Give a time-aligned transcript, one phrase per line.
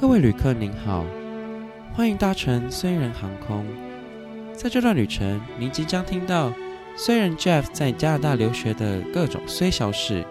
[0.00, 1.04] 各位旅客您好，
[1.92, 3.66] 欢迎搭乘虽然航空。
[4.54, 6.50] 在这段旅程，您即将听到
[6.96, 10.24] 虽然 Jeff 在加拿大留学的各种虽小事，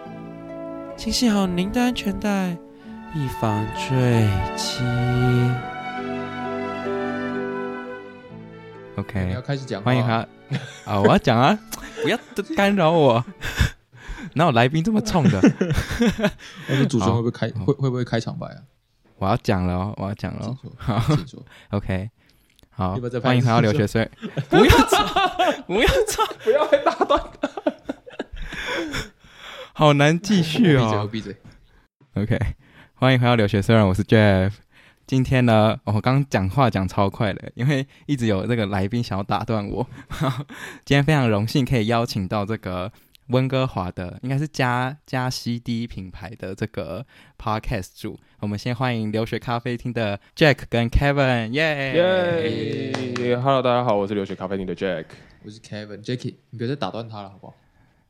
[0.96, 2.56] 请系好您的安全带，
[3.14, 4.82] 以防坠机。
[8.96, 10.26] OK，你要开始讲，欢迎他
[10.84, 11.00] 啊！
[11.00, 11.56] 我要讲啊，
[12.02, 12.18] 不要
[12.56, 13.24] 干扰我。
[14.34, 15.40] 哪有来宾这么冲的？
[16.68, 18.58] 我们主持人会不会开会会不会开场白啊？
[19.20, 20.56] 我要讲了，我要讲了。
[20.78, 20.98] 好
[21.72, 22.10] ，OK，
[22.70, 24.08] 好，欢迎回到留学生。
[24.48, 25.04] 不要吵，
[25.66, 27.22] 不要吵， 不要被打断。
[29.74, 31.06] 好难继续哦。
[31.12, 31.42] 闭嘴，闭
[32.14, 32.24] 嘴。
[32.24, 32.38] OK，
[32.94, 34.54] 欢迎回到留学虽人，我是 Jeff。
[35.06, 39.86] 今天呢，我刚刚讲话讲超快的，因为一直有这个来宾想要打断我。
[40.86, 42.90] 今天非常荣幸可以邀请到这个。
[43.30, 47.06] 温哥华的应该是加加 CD 品牌的这个
[47.38, 55.04] Podcast 主，我们先欢迎留学咖啡厅的 Jack 跟 Kevin，耶耶！Hello，大家好，我是留学咖啡厅的 Jack，
[55.44, 57.54] 我是 Kevin，Jacky，你别再打断他了，好不好？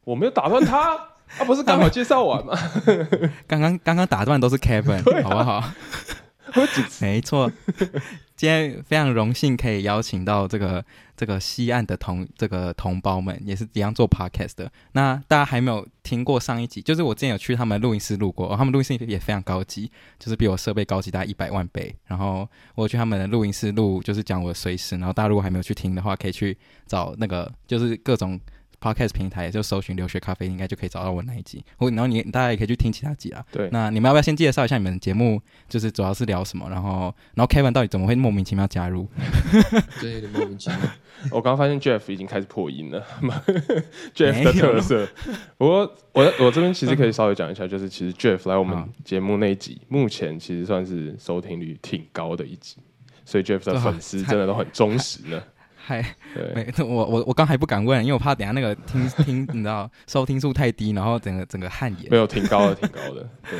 [0.04, 0.96] 我没有打断他，
[1.36, 2.56] 他、啊、不是刚好介绍完吗？
[3.48, 5.64] 刚刚刚刚打断都是 Kevin，、啊、好不好？
[7.02, 7.50] 没错。
[8.36, 10.84] 今天非常荣幸可以邀请到这个
[11.20, 14.72] 这个西岸的同这个同胞们，也是一样做 podcast 的。
[14.92, 21.94] 那大家还没有听过上一集，就是我之前有去他们录音室录过，他们录音室也非常高级，就是比我设备高级大概一百万倍。
[22.06, 24.96] 然后我去他们的录音室录，就是讲我的随时。
[24.96, 28.40] 然后大家如果还没有去听的话，可以去找那个，就是各种。
[28.80, 31.62] Podcast 平台也就搜寻留学咖啡，应该就可以找到我那一集。
[31.78, 33.44] 然后你大家也可以去听其他集啊。
[33.52, 35.40] 对，那你们要不要先介绍一下你们节目？
[35.68, 36.68] 就是主要是聊什么？
[36.70, 39.06] 然后，然后 Kevin 到底怎么会莫名其妙加入？
[40.00, 40.78] 对，有点莫名其妙。
[41.30, 43.04] 我刚刚发现 Jeff 已经开始破音了，
[44.14, 45.06] Jeff 的特色。
[45.58, 45.80] 不过
[46.12, 52.78] 我我这边其实可以稍微讲一下，就是其实 Jeff 来我们节目那一集，目前其实算是收听率挺高的一集，
[53.26, 55.42] 所以 Jeff 的粉丝真的都很忠实呢。
[55.82, 56.14] 嗨，
[56.54, 62.10] 没，我我我刚还不敢问，因为我怕等下那个听听，你知道收听数太低，然后整个整个汗颜。
[62.10, 63.28] 没有，挺高的，挺高的。
[63.50, 63.58] 对，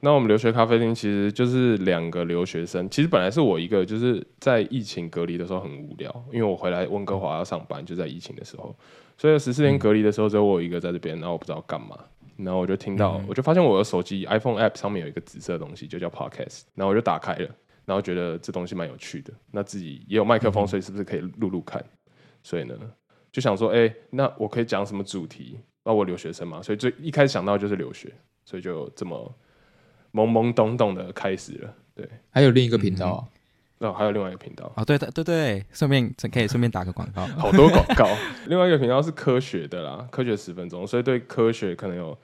[0.00, 2.88] 那我们留学咖啡厅其实就是两个留学生。
[2.90, 8.74] 其实本来是我一个，就是在疫情隔离的时候很无聊，因为我回来温哥华要上班，就在疫情的时候，
[9.16, 11.96] 所以十四天隔离的时候只有我一个在这边，然后我不知道干嘛，
[12.38, 17.48] 然后我就听到，嗯、我就发现我的手机 iPhone App 上面有一个紫色的东西，就叫 Podcast，然后我就打开了。
[17.84, 21.84] 然后觉得这东西蛮有趣的，那自己也有麦克风，所以是不是可以录录看？
[22.42, 22.74] 所以呢，
[23.32, 25.58] 就想说，哎，那我可以讲什么主题？
[25.84, 28.12] 那我留学生嘛，所以最一开始想到就是留学，
[28.44, 29.34] 所以就这么
[30.12, 31.74] 懵懵懂懂的开始了。
[31.94, 33.28] 对，还有另一个频道啊，
[33.80, 38.08] 嗯哦、还有另外一个频道啊、哦，对对对对，顺便可以顺便打个广告，好多广告。
[38.46, 42.16] 另外一个频道是科学的啦，科学十分钟，所以对科学可能有。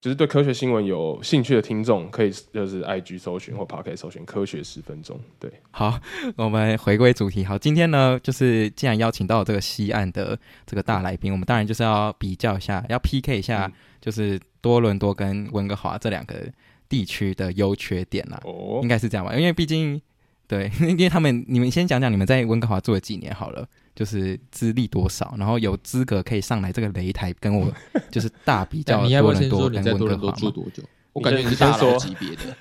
[0.00, 5.18] 就是对科学新闻有兴趣的听众，可以就是 IG 搜寻或 Podcast 搜寻“科学十分钟”。
[5.40, 5.98] 对，好，
[6.36, 7.44] 我们回归主题。
[7.44, 13.68] 好，今天呢，就是既然邀请到这个西岸的这个大来宾，我们当然就是要比较一下，要 PK 一下，
[14.00, 16.46] 就是多伦多跟温哥华这两个
[16.88, 18.40] 地区的优缺点啦。
[18.44, 19.34] 哦，应该是这样吧？
[19.34, 20.00] 因为毕竟，
[20.46, 23.66] 对， 因为他们，你们先讲讲你们在温哥华住了几年好了。
[23.98, 27.68] 就是资历多少，然后有资格可以上来这个擂台跟我
[28.12, 30.84] 就是大比较多伦多跟温哥华住多久？
[31.12, 32.56] 我感觉你是大佬级别的。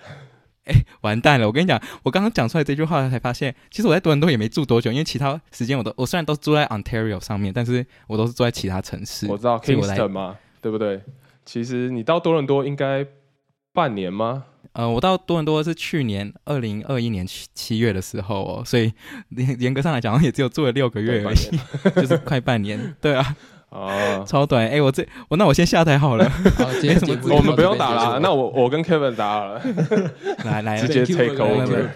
[0.64, 1.46] 哎、欸，完蛋了！
[1.46, 9.28] 我跟你讲，我刚刚讲出来这句话才发现，其实我在多伦多也没住多久，因为其他时间我都我虽然都住在 Ontario 上面，但是我都是住在其他城市。
[9.28, 10.40] 我知道 Kingston 吗？
[10.59, 11.03] 对不对？
[11.46, 13.06] 其实你到多伦多应该
[13.74, 14.44] 半年吗？
[14.78, 18.94] 呃，我到多伦多是去年二零二一年七七月的时候哦，所以
[19.30, 21.36] 严严格上来讲，也只有住了六个月而已，
[22.00, 22.96] 就是快半年。
[23.02, 23.36] 对啊，
[23.70, 24.64] 哦，超短。
[24.66, 26.30] 哎、欸，我这我那我先下台好了。
[26.30, 26.68] 好？
[27.36, 29.62] 我们不用打了，那我我跟 Kevin 打好了。
[30.46, 31.88] 来来，直接 take over。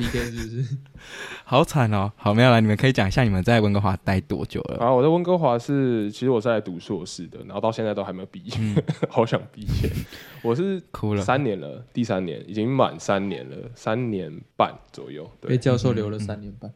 [1.51, 2.09] 好惨哦！
[2.15, 2.61] 好，没有了。
[2.61, 4.77] 你们可以讲一下你们在温哥华待多久了？
[4.77, 8.81] 啊，我在温哥华是，其实我是来读硕士的，然后到现在都还没有毕业，嗯、
[9.11, 9.91] 好想毕业。
[10.43, 15.29] 我是哭了三年了，第三年已经满三年了，三年半左右。
[15.41, 16.73] 对，被教授留了三年半，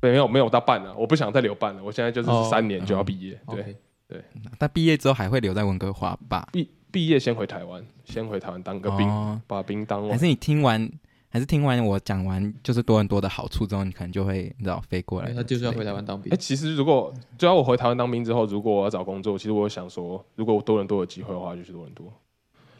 [0.00, 3.38] 没有没有到半了，我不想再留半了，我现在就是三年就要毕业。
[3.44, 3.66] 哦、对、哦、
[4.08, 4.24] 对，
[4.56, 6.48] 但毕业之后还会留在温哥华吧？
[6.50, 10.12] 毕毕业先回台湾，先回台湾当个兵，哦、把兵当完。
[10.12, 10.90] 还是你听完？
[11.34, 15.32] 还是听完我讲完就是多伦多的好处之后，你可能就会你知道飞过来。
[15.32, 16.32] 他就是要回台湾当兵。
[16.32, 22.06] 哎、欸，其实如果就要我回台湾当兵之后，如果我要找工作，其实我想说，如果多伦多有机会的话，就去多伦多。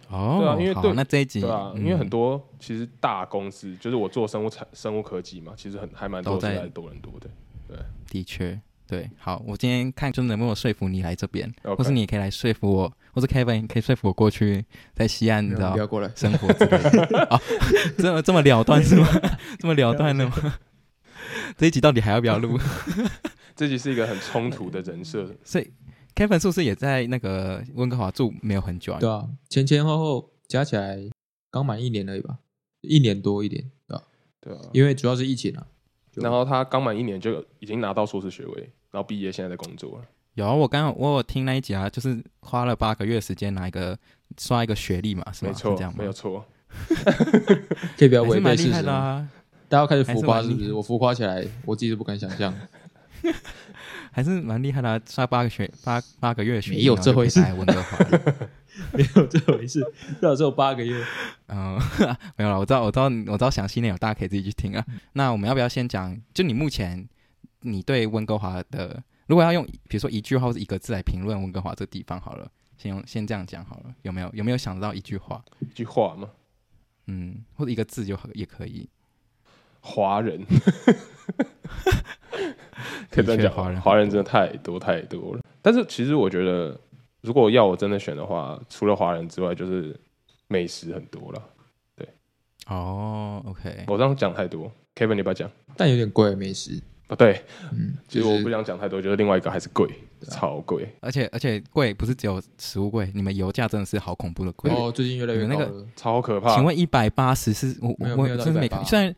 [0.09, 7.29] 哦，对啊，因为对，那这一集对啊，因为很多其实大公司，就是我做生物产生物科技嘛，其实很还蛮多在多伦多的。
[7.67, 7.77] 对，
[8.09, 8.61] 的确。
[8.87, 11.75] 对，好，我今天看就能不能说服你来这边，Okay.
[11.75, 17.27] 或是你也可以来说服我，或是 Kevin 可以说服我过去在西岸，你知道不要过来生活之类的。
[17.31, 17.41] 哦，
[17.97, 19.07] 这么这么了断是吗？
[19.59, 20.59] 这么了断了吗？
[21.57, 22.59] 这一集到底还要不要录？
[23.55, 25.71] 这集是一个很冲突的人设，所以
[26.17, 28.99] Kevin 是不是也在那个温哥华住没有很久啊？
[28.99, 30.99] 对啊，前前后后加起来
[31.53, 32.39] 刚满一年而已吧，
[32.81, 34.05] 一年多一点，对吧？
[34.41, 35.65] 对啊，因为主要是疫情啊。
[36.15, 40.05] 然后他刚满一年就已经拿到硕士学位，然后毕业现在在工作了。
[40.35, 43.97] 有啊，我刚刚我有听那一集啊，就是花了八个月时间拿一个
[44.39, 45.51] 刷一个学历嘛，是吗？
[45.51, 46.45] 没错，这样没有错。
[47.97, 49.29] 可以不要违背事实啊！
[49.69, 50.73] 大家开始浮夸是不是？
[50.73, 52.53] 我浮夸起来，我自己都不敢想象。
[54.11, 57.41] 还是蛮厉害的啊，刷八个学八八个月学历，没有这回事。
[57.57, 57.99] 温哥华
[58.93, 59.81] 没有这回事，
[60.21, 61.05] 至少只有八个月。
[61.49, 61.79] 嗯，
[62.37, 62.59] 没有了。
[62.59, 64.85] 我知道，我知道，我知道详细内容，大家可以自己去听啊。
[65.13, 66.17] 那我们要不要先讲？
[66.33, 67.09] 就你目前
[67.61, 73.95] 你对温哥华的，如果要用比如说一句话或者一个字来评论温哥华这个地方好了，先用先这样讲好了。
[74.03, 75.43] 有没有有没有想到一句话？
[75.61, 76.31] 一句话吗？
[77.07, 78.89] 嗯，或者一个字就也可以。
[79.81, 80.45] 华人，
[83.11, 85.43] 可以这样讲，华人华人真的太多太多了。
[85.61, 86.79] 但是其实我觉得。
[87.25, 89.99] 如果要我真的选的话，除了华人之外，就是
[90.47, 91.43] 美食很多了。
[91.97, 92.07] 对，
[92.67, 96.79] 哦、oh,，OK，我这样讲太多，Kevin 你不要讲，但有点贵美食
[97.09, 97.17] 啊。
[97.17, 97.43] 对，
[97.73, 99.89] 嗯，其实我不想讲太多，就是另外一个还是贵，
[100.23, 106.55] 超贵，而且而且贵不是只有食物贵，你们油价真的是好恐怖的贵哦，最近越来越那个超可怕。
[106.55, 109.15] 请问一百八十是我我我真没看，虽然。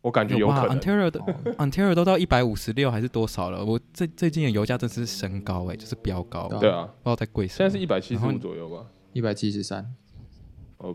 [0.00, 1.20] 我感觉有可能，Ontario 的
[1.58, 3.64] Ontario 都到一百五十六还是多少了？
[3.64, 6.46] 我最最近的油价真是升高哎、欸，就是飙高。
[6.60, 7.56] 对啊，不知道在贵什么。
[7.58, 9.84] 现在是一百七十五左右吧，一百七十三。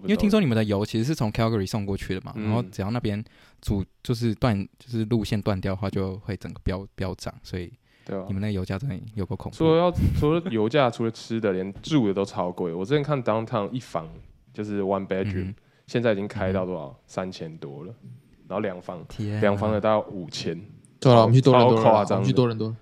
[0.04, 3.22] 因为听说你们的油其实是从 Calgary 送过去的嘛，嗯、然后只要那边
[3.62, 7.72] 主就是断就是路线断掉的话，就会整个飙飙涨，所以
[8.06, 9.58] 对啊，你们那个油价真的有够恐怖。
[9.58, 12.74] 除了要除了油价，除了吃的，连住的都超贵。
[12.74, 14.08] 我之前看 Downtown 一房
[14.54, 15.56] 就是 One Bedroom，、嗯、
[15.88, 16.98] 现在已经开到多少？
[17.06, 17.94] 三千多了。
[18.48, 19.06] 然后两房，
[19.42, 20.60] 两房的大概五千。
[21.00, 22.76] 对了，我们去多伦多，我们去多伦多。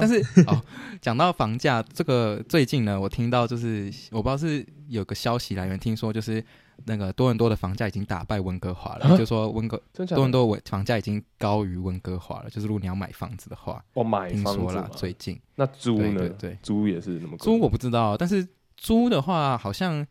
[0.00, 0.62] 但是 哦，
[1.00, 6.44] 讲到房价，这个最近呢，我听到就是我不知道是有个消息来源，听说就是
[6.84, 12.50] 那个多伦多的房价已经打败温哥华了，就说温哥多伦多房价已经高于温哥华了。
[12.50, 15.38] 就是如果你要买房子的话，我买听说了最近。
[15.56, 16.28] 那租呢？
[16.38, 17.36] 对，租也是那么。
[17.38, 18.46] 租我不知道，但是
[18.76, 20.06] 租的话，好像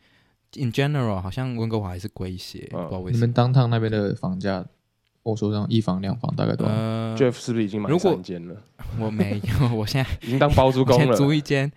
[0.55, 2.59] in general 好像温哥华还是贵一些。
[2.71, 3.25] 不知道为什么。
[3.25, 4.65] 你们 downtown 那边的房价？
[5.31, 6.73] 我说这样一房两房大概多少？
[6.73, 8.55] 呃，Jeff 是不是已经买三间了？
[8.99, 11.15] 我没有，我现在 已经当包租公了。
[11.15, 11.71] 租一间，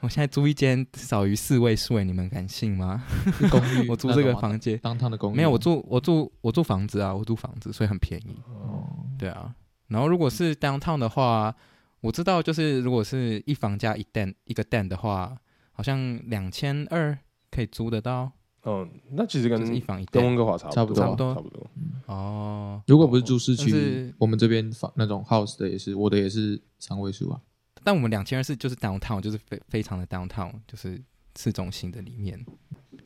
[0.00, 3.04] 我现在租一间少于四位数，你们敢信吗？
[3.50, 8.40] 公寓， 我租这个房间，当趟的公寓没有，我住我住我住房子啊，我租房子，所以很便宜。
[8.46, 9.54] 哦，对啊。
[9.88, 11.54] 然后如果是 downtown 的话，
[12.00, 15.36] 我知道就是如果是一房加一 den 一个 den 的话，
[15.72, 17.16] 好像两千二
[17.50, 18.32] 可以租得到。
[18.64, 21.66] 嗯，那其实跟一房一跟温哥华差不多，差不多，差不多。
[22.06, 27.40] 哦，如果不是住市区，我们这边房那种 house 的也是，我的也是三位数啊。
[27.84, 31.00] 但我们两千二是就是 downtown，就是非非常的 downtown，就是
[31.38, 32.44] 市中心的里面。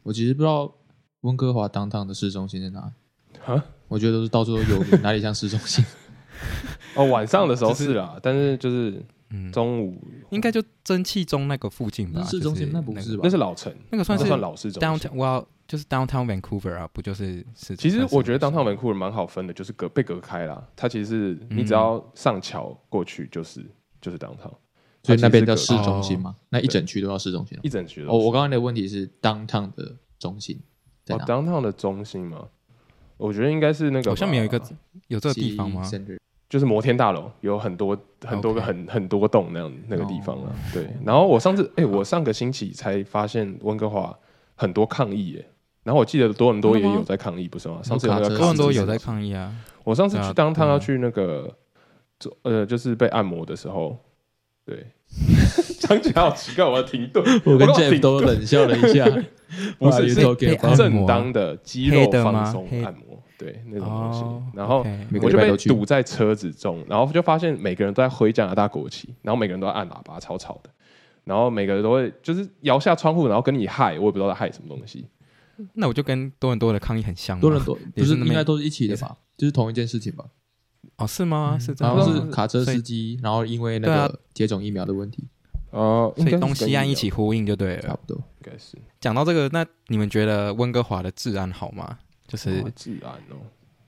[0.03, 0.75] 我其实不知道
[1.21, 2.93] 温哥华 downtown 的市中心在哪。
[3.41, 5.85] 哈，我觉得都是到处都有名，哪里像市中心？
[6.97, 9.05] 哦，晚上的时候是啦，但是就是。
[9.33, 9.99] 嗯，中午
[10.31, 13.23] 应该就蒸汽中那个附近吧，市中心那不是吧？
[13.25, 15.11] 那是老城，那个算是算老市中心。
[15.11, 17.75] Downtown，就是 Downtown Vancouver 啊，不就是是？
[17.77, 20.69] 其实我觉得 Downtown Vancouver 蛮好分的，就是隔被隔开了。
[20.77, 23.65] 它其实是你只要上桥过去就是
[24.01, 24.53] 就是 Downtown，
[25.03, 26.37] 所以那边叫市中心吗。
[26.51, 28.05] 那一整区都要市中心，一整区。
[28.05, 30.61] 哦，我刚刚的问题是 Downtown 的中心
[31.09, 32.49] 哦，Downtown 的中心吗？
[33.17, 34.61] 我觉得应该是那个，好像没有一个
[35.07, 35.89] 有这个地方吗？
[36.53, 40.87] 就是摩天大楼有很多很多个很很多栋那样那个地方啊，对。
[41.03, 44.15] 然后我上次哎，我上个星期才发现温哥华
[44.55, 45.47] 很多抗议耶。
[45.83, 47.81] 然后我记得多伦多也有在抗议，不是吗？
[47.83, 49.51] 上次有多伦多有在抗议啊。
[49.83, 51.51] 我上次去当他要去那个
[52.21, 53.97] 做呃，就是被按摩的时候，
[54.67, 54.89] 对，
[55.81, 57.25] 讲起来好奇怪，我要停顿。
[57.47, 59.07] 我跟 Jeff 都冷笑了一下，
[59.79, 60.15] 不是
[60.77, 63.12] 正当的肌肉放松按摩。
[63.43, 64.87] 对那种东西，哦、然后
[65.21, 70.71] 我就被堵在车子中，然后就发现每个人都在挥加拿大国旗，然后每个人都在按喇叭，吵吵的，
[71.25, 75.09] 然后每个人都会就是摇下窗户，然后跟你嗨，我也不知道在嗨什么东西。
[75.75, 79.17] 那我就跟多伦多的抗议很像，多伦多不是应该都是一起的吧？
[79.37, 80.25] 就是同一件事情吧？
[80.97, 81.59] 哦，是吗？
[81.59, 85.29] 是这样，然后是卡车司机，然后因为那个接种疫苗的问题，
[85.71, 88.77] 哦，所以东西岸一起呼应就对了，差不多应该是。
[89.01, 91.99] 讲到这个，那你们觉得温哥华的治安好吗？
[92.33, 92.65] 就是。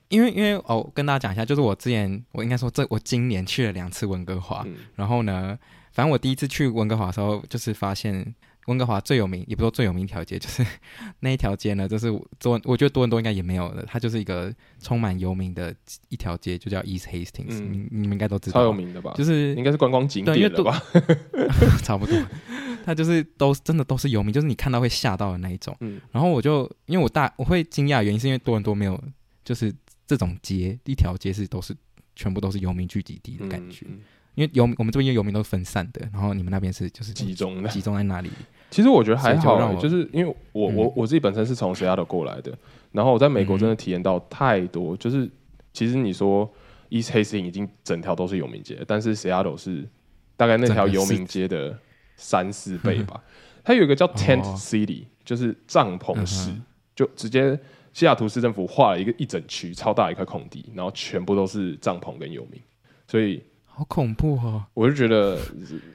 [0.08, 5.58] 因为因为哦，跟大家讲一下，就是我之前我应该说这我今年去了两次温哥华，嗯、然后呢，
[5.92, 8.34] 反正我第一次去温哥华的时候，就是发现。
[8.66, 10.64] 温哥华最有名，也不说最有名一条街，就是
[11.20, 15.74] 那一条街呢，就是多，我觉得多伦多应该也没有的，它就是一个充满游民的
[16.08, 19.12] 一条街，就叫 East Hastings，嗯，你你们应该都知道，超有名的吧？
[19.16, 20.82] 就是应该是观光景点的吧？
[21.84, 22.16] 差不多，
[22.84, 25.76] 它就是都真的都是游民，就是你看到会吓到的那一种。
[25.80, 28.98] 嗯，然后我就因为我大我会惊讶，原因是因为多伦多没有
[29.44, 29.74] 就是
[30.06, 31.74] 这种街，一条街是都是
[32.16, 33.86] 全部都是游民聚集地的感觉。
[34.34, 38.30] 因为游我们这边游民都是分散的，然后你们那边是就是集中的，集中在那里。
[38.70, 42.52] 其实我觉得还好，就，就是因为我、嗯、我我自己本身是从 Seattle 过来的，
[42.90, 44.96] 然后我在美国真的体验到太多。
[44.96, 45.30] 嗯、就是
[45.72, 46.52] 其实你说
[46.88, 49.88] East Hastings 已经整条都是游民街，但是 Seattle 是
[50.36, 51.78] 大概那条游民街的
[52.16, 53.22] 三四倍吧。
[53.62, 56.62] 它有一个叫 Tent City，、哦、就是帐篷市，嗯、
[56.96, 57.56] 就直接
[57.92, 62.60] 西雅图市政府画了一个一整区超大一块空地，然后全部都是帐篷跟游民，
[63.06, 63.40] 所以。
[63.76, 64.64] 好恐怖哦！
[64.72, 65.36] 我就觉得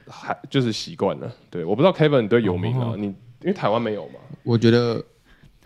[0.06, 1.32] 还就是习惯了。
[1.48, 3.14] 对，我不知道 Kevin 你对游民啊，哦、你因
[3.46, 4.20] 为台湾没有嘛？
[4.42, 5.02] 我觉得、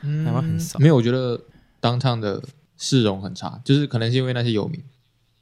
[0.03, 0.79] 嗯、台湾很少。
[0.79, 1.41] 没有，我觉得
[1.81, 2.41] Downtown 的
[2.77, 4.81] 市容很差，就是可能是因为那些游民，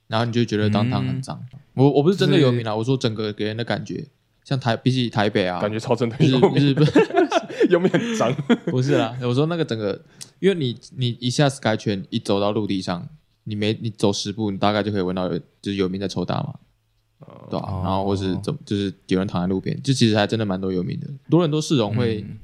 [0.06, 1.44] 然后你就觉得 Downtown 很脏。
[1.52, 4.06] 嗯、我我不是针对游民啊，我说整个给人的感觉，
[4.42, 8.34] 像台比起台北啊，感觉超针对游民，不是游民很脏。
[8.64, 10.00] 不是啦，我说那个整个，
[10.40, 13.06] 因为你你一下 SkyTrain 一走到陆地上。
[13.44, 16.60] 你没你走十步，你大概就可以闻到有就是游民在抽大麻，哦、
[17.50, 17.82] 对吧、啊？
[17.82, 21.08] 然后或是怎么，就是有人躺在路边，就其实还真的蛮多有名的。
[21.30, 22.38] 多伦多市容会，嗯、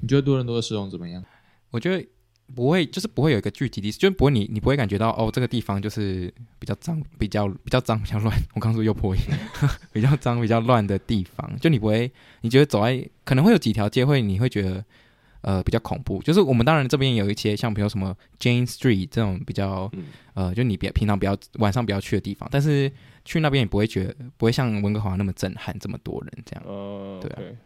[0.00, 1.22] 你觉得多伦多的市容怎么样？
[1.70, 2.06] 我觉得
[2.54, 8.36] 不会，就是不会有一个具体的，就是不会你你不会感觉到哦，这个地方就是比较脏、比较比较脏、比较乱。
[8.54, 9.22] 我刚说又破音，
[9.92, 12.10] 比较脏、比较乱的地方，就你不会，
[12.42, 14.84] 你觉得走在可能会有几条街会，你会觉得。
[15.42, 22.90] 呃，比较恐怖，就是我们当然这边有一些像比如什么 Jane Street 这种比较，嗯、呃，就你别平常比较晚上不要去的地方，但是
[23.24, 27.56] 去那边也不会觉得不会像温哥华那么震撼，这么多人这样，哦、对啊，okay.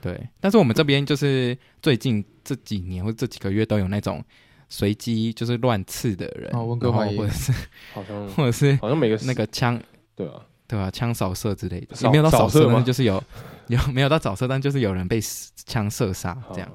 [0.00, 0.28] 对。
[0.40, 4.24] 但是我们这边就是最近这几年或者这几个月都有那种
[4.70, 7.52] 随机就是乱刺的人，哦，温哥华或者是
[7.92, 9.78] 好像 或者是好像每个那个枪，
[10.16, 12.80] 对啊，对啊，枪扫射之类的，扫没有到扫射吗？
[12.80, 13.22] 就是有
[13.66, 15.20] 有没有到扫射，但就是有人被
[15.66, 16.70] 枪射杀这样。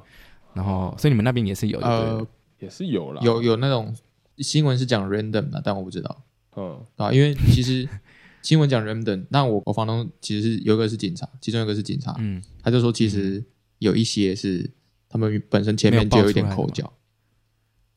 [0.54, 2.28] 然后，所以你们那边也是有的，呃，
[2.60, 3.96] 也是有了，有有那种
[4.38, 6.24] 新闻是讲 random 的，但我不知道，
[6.56, 6.80] 嗯。
[6.98, 7.88] 啊，因为其实
[8.42, 13.44] 新闻讲 random，那我我房东其实是有一个是警察，其中一个是警察，嗯，他就说其实
[13.80, 14.70] 有一些是
[15.10, 16.92] 他们本身前面就有一点口角，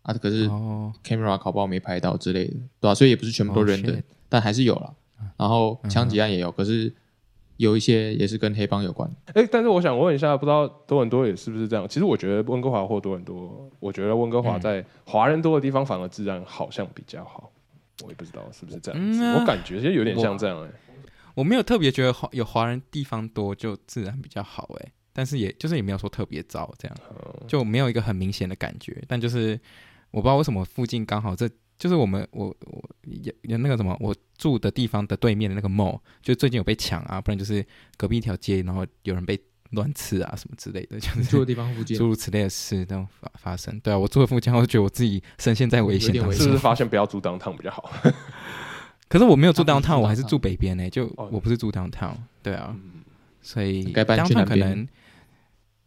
[0.03, 0.49] 啊，可是
[1.05, 2.95] camera 考报没拍到之类的，对吧？
[2.95, 4.95] 所以也不是全部都 random，但还是有了。
[5.37, 6.95] 然后枪击案也有，可是。
[7.57, 9.11] 有一些也是跟黑帮有关。
[9.27, 11.89] 哎、欸，但是我想问一下，不知道多伦多也是不是这样？
[11.89, 17.51] 其实我觉得温哥华或多伦多，我觉得温哥华在华人多的地方反而治安好像比较好。
[18.05, 21.03] 我也不知道是不是这样子，嗯啊、我感觉其实有点像这样哎、欸。
[21.35, 26.97] 我没有特别觉得华有华人地方多就治安比较好哎、欸，但是也就是也没有说特别糟这样，
[27.47, 29.03] 就没有一个很明显的感觉。
[29.09, 29.59] 但就是
[30.11, 31.49] 我不知道为什么附近刚好这。
[31.79, 37.65] 就是我们我我有有那个什么，我住的地方的对面的那个 mall，就最近有被抢啊，不然就是
[37.97, 39.39] 隔壁一条街，然后有人被
[39.71, 43.79] 乱刺啊什么之类的，就是住的地方附近，诸如此类的事都发发生。
[43.81, 46.33] 对啊，我住的附近，我就觉得我自己深陷在危险当中。
[46.33, 47.91] 是不是发现不要住 downtown 比较好？
[49.09, 50.91] 可是我没有住 downtown，我还是住北边呢、欸。
[50.91, 52.75] 就我不是住 downtown，对啊，
[53.43, 54.89] 所以 downtown 可能，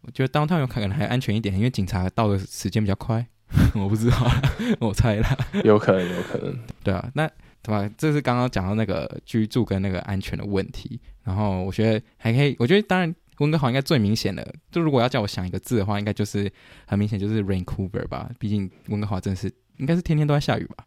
[0.02, 3.26] 我觉得 downtown 有可能还安全一点，因为警察到的时间比较快。
[3.76, 4.18] 我不知道，
[4.80, 7.28] 我猜啦，有可能，有可能，对啊，那
[7.62, 7.90] 对吧？
[7.98, 16.52] 这是刚刚讲到那个居住跟那个安全的问题，然后我觉得还可以，我觉得当然温哥华应该最明显的，就如果要叫我想一个字的话，应该就是
[16.86, 20.86] 很明显就是 Vancouver 吧，毕竟温哥华真是应该是天天都在下雨吧？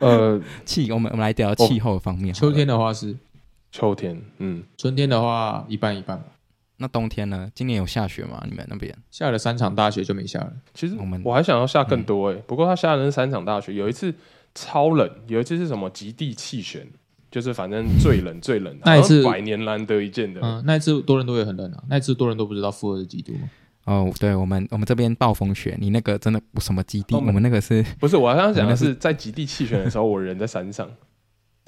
[0.00, 3.16] 呃， 气，我们我们来聊气候方面，秋天的话是
[3.72, 6.24] 秋天，嗯，春天的话一半一半吧。
[6.78, 7.50] 那冬天呢？
[7.54, 8.42] 今年有下雪吗？
[8.48, 10.52] 你们那边下了三场大雪就没下了。
[10.72, 13.74] 其实我们我还想要下更多哎、欸，嗯、不过他下的是三场大雪。
[13.74, 14.14] 有一次
[14.54, 16.86] 超冷，有一次是什么极地气旋，
[17.30, 20.40] 就是反正最冷最冷，那一次百年难得一见的。
[20.42, 21.82] 嗯，那一次多伦多也很冷啊。
[21.88, 23.50] 那一次多伦多不知道负二十几度吗？
[23.84, 27.16] 哦，对我们我们这边暴风雪，你那个真的什么极地？
[27.16, 28.16] 我们，我们那个是不是？
[28.16, 30.88] 我刚刚讲的是在极地气旋的时候，我人在山上。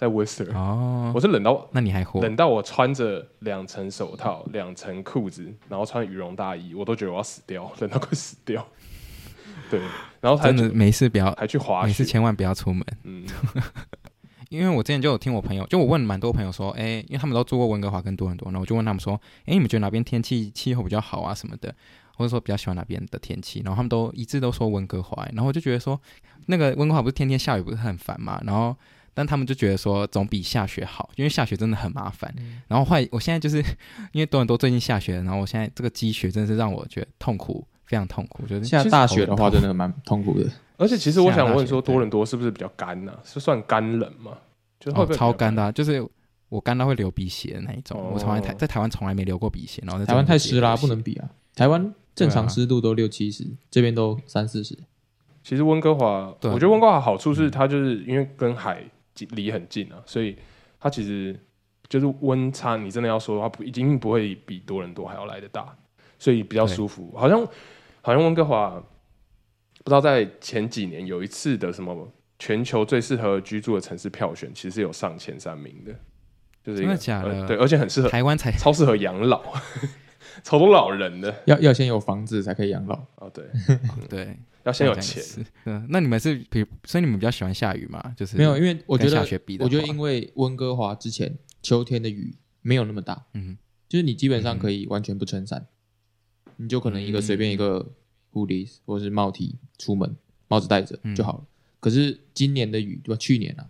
[0.01, 2.23] 在 Whistler 哦，我是冷到，那你还活？
[2.23, 8.67] 冷到我穿着两层手套、两层裤子，然后穿羽绒大衣，我都觉得我要死掉， 冷到快死掉。
[9.71, 9.79] 对，
[10.23, 12.83] 然后真的没事不要，还去滑雪，没事千万不要出门。
[13.05, 13.27] 嗯，
[14.49, 21.75] 因为我之前就有听我朋友，就我问蛮多朋友说，哎、欸，因为他们都住过温哥华跟多伦多，然后我就问他们说，哎、欸，你们觉得哪边天气气候比较好啊什么的？
[22.17, 26.01] 或者说比较喜欢哪边的天气，然后他们都一致都说温哥华，然后我就觉得说，
[26.47, 28.41] 那个温哥华不是天天下雨，不是很烦嘛？
[28.47, 28.75] 然后，
[29.15, 32.33] 但他们就觉得说总比下雪好，因为下雪真的很麻烦。
[32.39, 33.63] 嗯、然后后来，我现在就是
[34.13, 38.47] 因为多伦多最近下雪，然后我现在这个积雪真的是让我觉得痛苦，非常痛苦。
[38.47, 40.51] 就是下大雪的话，真的蛮痛苦的。
[40.77, 43.19] 而且其实我想问说，多伦多是不是比较干呢、啊？
[43.25, 44.33] 是算干冷吗？
[44.79, 46.07] 就会会哦，超干的、啊，就是。
[46.51, 51.31] 我干到会流鼻血的那一种，哦、我从来台在台湾从来没流过鼻血，然后在台湾太湿啦，不能比啊。
[51.55, 54.77] 台湾正常湿度都六七十，这边都三四十。
[55.45, 58.83] 其实温哥华，我觉得温哥华好处是它就是因为跟海
[59.31, 60.37] 离很近啊，所以
[60.79, 61.39] 它其实
[61.89, 65.77] 就是温差，你真的要说的话，不一定不会比多伦多还要来的大，
[66.19, 67.15] 所以比较舒服。
[67.17, 67.47] 好像
[68.03, 68.71] 好像温哥华
[69.83, 75.95] 不知道在前几年有一次的什么全球最适合居住的城市票选，其实是有上前三名的。
[76.63, 77.47] 就是真的假的？
[77.47, 79.43] 对，而且很适合台湾才超适合养老，
[80.45, 81.35] 超多老人的。
[81.47, 83.31] 要要先有房子才可以养老哦。
[83.33, 83.47] 对
[84.11, 85.23] 对，要先有钱。
[85.65, 88.15] 嗯，那你们是比，所以你们比较喜欢下雨吗？
[88.17, 93.57] 就是没有，因为我觉得下雪比，我觉得因为温哥华之前秋天的雨没有那么大，嗯，
[93.89, 95.67] 就是你基本上可以完全不撑伞，
[96.57, 97.93] 你就可能一个随便一个
[98.33, 100.17] hoodie 或者是帽 T 出门，
[100.49, 101.45] 帽子戴着就好了。
[101.81, 103.19] 可是今年的雨，对吧？
[103.19, 103.67] 去年啊，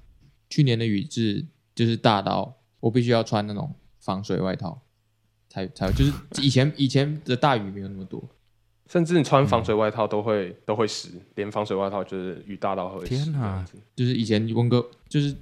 [0.48, 1.44] 去年的雨是
[1.74, 2.56] 就是大到。
[2.80, 4.80] 我必须要穿那种防水外套，
[5.50, 8.26] 才才就是以前以前的大雨没有那么多，
[8.90, 13.06] 甚至你穿防水外套都会、嗯、都会湿，连防水外套就是雨大到会湿。
[13.06, 13.64] 天哪！
[13.94, 15.32] 就是以前温哥，就是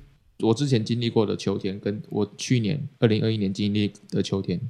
[0.40, 4.60] 我之前经历过的秋天，跟我去年二零二一年经历的秋天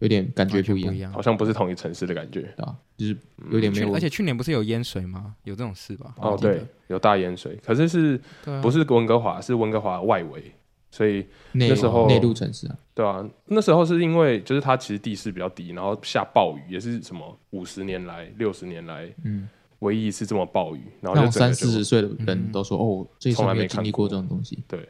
[0.00, 2.76] 有点感觉不一样，一样好像不是同一城市的感觉，啊？
[2.98, 3.16] 就是
[3.50, 3.94] 有点没有、嗯。
[3.94, 5.34] 而且去年不是有淹水吗？
[5.44, 6.14] 有这种事吧？
[6.18, 9.40] 哦，对，有大淹水，可是是、啊、不是温哥华？
[9.40, 10.52] 是温哥华外围。
[10.90, 19.46] 所以那时候内陆城市啊，对啊，那时候是因为就是它其实地势比较低，然后下暴雨也是什么五十年来、六十年来，嗯，
[19.80, 24.64] 唯一一次这么暴雨，然后就三四十岁的人都说、嗯、哦，从来没经历过这种东西。
[24.66, 24.88] 对，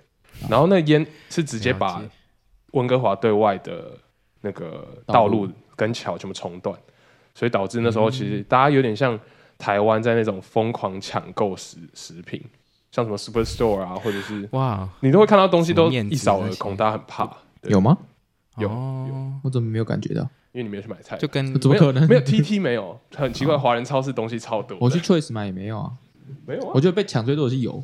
[0.49, 2.01] 然后那烟是直接把
[2.73, 3.99] 温哥华对外的
[4.41, 6.79] 那个道路跟桥全部冲断，
[7.35, 9.19] 所以导致那时候其实大家有点像
[9.59, 12.41] 台湾在那种疯狂抢购食食品。
[12.99, 17.31] 像什么 Superstore 啊，或者是哇，你都会看到东西都一扫而空，大家很怕。
[17.63, 17.97] 有吗？
[18.57, 18.69] 有，
[19.45, 20.23] 我怎么没有感觉到？
[20.51, 22.09] 因为你没有去买菜，就跟怎么可能？
[22.09, 24.77] 没有 TT 没有，很奇怪，华人超市东西超多。
[24.81, 25.93] 我去 Choice 买也没有啊，
[26.45, 26.67] 没有。
[26.75, 27.83] 我觉得被抢最多的是油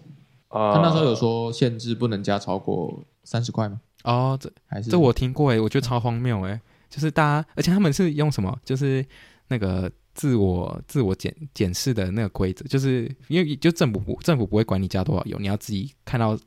[0.48, 3.80] 啊，他那时候有说限制不能加超过三十块吗？
[4.02, 8.58] 哦，这还是这我听过哎，我觉得超荒谬哎，就是大家，而且他们是用什么？
[8.64, 9.06] 就是
[9.46, 9.88] 那个。
[10.14, 16.38] 自我自我检检视的那个规则，就是因为就政府不政府不会管你加多少油，你要自己看到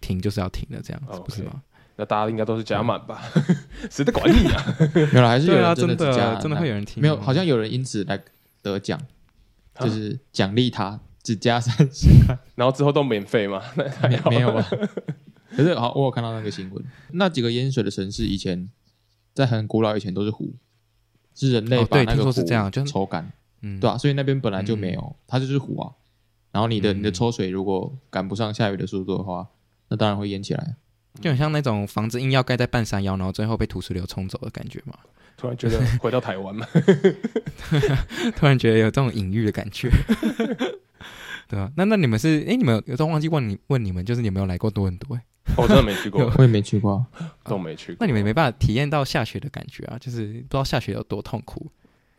[0.00, 1.22] 停就是要停的，这样子 Okay.
[1.24, 1.62] 不是吗？
[1.96, 3.22] 那大家应该都是加满吧？
[3.90, 4.76] 谁在管你啊？
[5.12, 7.00] 没有，还是有人真的真的，真的会有人停？
[7.00, 8.20] 没有，好像有人因此来
[8.62, 9.00] 得奖，
[9.78, 13.62] 就是奖励他只加三十块， 然后之后都免费嘛？
[13.76, 14.68] 没没有吧？
[15.56, 18.68] 可是好，我有看到那个新闻，那几个淹水的城市以前
[19.32, 20.52] 在很古老以前都是湖。
[21.34, 22.32] 是人类把那个湖
[22.84, 25.92] 抽干，嗯，对啊，所以那边本来就没有，它就是湖啊。
[26.52, 29.48] 然后你的你的抽水如果赶不上下雨的速度的话，
[29.88, 30.76] 那当然会淹起来，
[31.20, 34.94] 就很像那种房子硬要盖在半山腰，然后最后被土石流冲走的感觉嘛。
[35.36, 36.64] 突然觉得 回到台湾嘛，
[38.36, 39.90] 突然觉得有这种隐喻的感觉，
[41.48, 45.18] 对啊，那那你们是哎，你们有都忘记问你问你们，就是你有没有来过多伦多？
[45.56, 47.04] 我 真的没去过， 我也没去过，
[47.44, 47.98] 都没去过。
[48.00, 49.98] 那你们没办法体验到下雪的感觉啊？
[49.98, 51.70] 就是不知道下雪有多痛苦。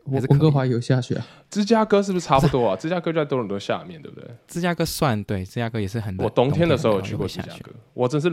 [0.04, 1.26] 我温哥华有下雪啊？
[1.50, 2.76] 芝加哥是不是差不多啊？
[2.80, 4.30] 芝加哥就在多伦多下面对不对？
[4.48, 6.16] 芝加哥算对，芝加哥也是很。
[6.18, 8.30] 我冬天的时候有去过芝加哥，我真是，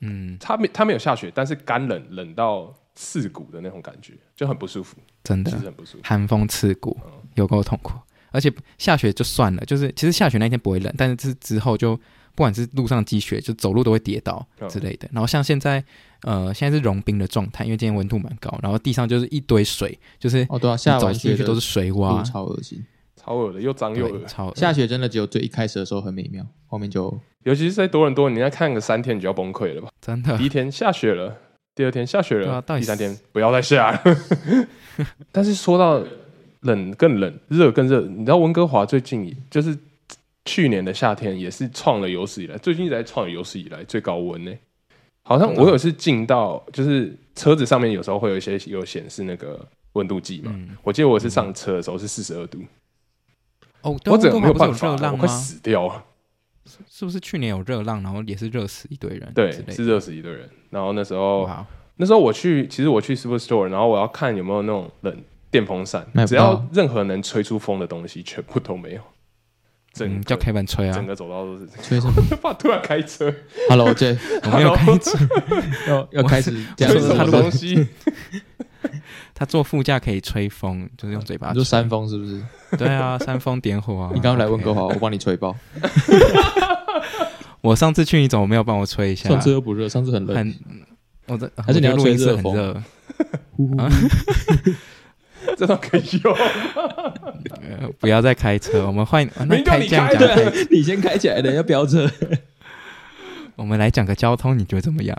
[0.00, 6.98] 嗯，它没它没有下雪，但是干冷冷到刺骨的那种感觉，就很不舒服，真的很不舒服，寒风刺骨，
[7.36, 7.96] 有够痛苦。
[8.32, 11.98] 而且下雪就算了，就是其实下雪那天不会冷，但是之之后就。
[12.34, 15.08] 不管是路上积雪，就走路都会跌倒之类的。
[15.12, 15.84] 然后像现在，
[16.22, 22.82] 呃，现在是融冰的状态，因为今天温度蛮高，然后地上就是一堆水，就是哦对啊，下完雪都是水洼，超恶心，
[23.16, 24.24] 超恶的，又脏又恶。
[24.26, 29.88] 超下雪真的只有最一开始的时候很美妙，后面就尤其是在多伦多，你再看个三天，你就要崩溃了吧？
[30.00, 31.36] 真的，第一天下雪了，
[31.74, 34.00] 第二天下雪了，第三天不要再下了。
[35.30, 36.02] 但是说到
[36.60, 39.76] 冷更冷，热更热，你知道温哥华最近就是。
[40.44, 44.52] 去年的夏天也是创了有史以来，最近一直在创有史以来最高温呢。
[45.24, 50.50] 好像我有次进到，就是车子上面有时候会有一些有显示那个温度计嘛。
[50.52, 52.58] 嗯、我记得我是上车的时候是四十二度。
[53.82, 56.04] 哦，我整个没有办法，我快死掉了。
[56.88, 59.32] 是不是去年有热浪，然后也是热死一堆人？
[59.34, 60.48] 对，是热死一堆人。
[60.70, 61.64] 然后那时候，哇
[61.96, 65.16] 那时候我去，其实我去 Superstore，然后我要看有没有那种冷
[65.50, 69.02] 电风扇，只要任何能吹出风的东西，全部都没有。
[69.92, 72.14] 整叫 Kevin 吹啊，整个走道都是吹什么？
[72.42, 73.32] 怕突然开车。
[73.68, 75.18] Hello，这 我没有开车，
[75.88, 77.86] 要要开始吹什么东西？
[79.34, 81.52] 他坐副驾可以吹风，就是用嘴巴。
[81.52, 82.42] 就扇风是不是？
[82.76, 84.10] 对啊，扇风点火啊。
[84.14, 85.54] 你刚刚来温哥华，我帮你吹爆。
[87.60, 89.28] 我上次去，你怎么没有帮我吹一下？
[89.28, 90.34] 上次又不热，上次很热。
[90.34, 90.54] 很，
[91.28, 92.82] 我的还是你要吹热风？
[95.56, 96.36] 这都可以用。
[97.98, 99.28] 不要再开车，我们换。
[99.48, 102.10] 没叫你开的，你先开起来的，要飙车。
[103.54, 105.16] 我们来讲个交通，你觉得怎么样？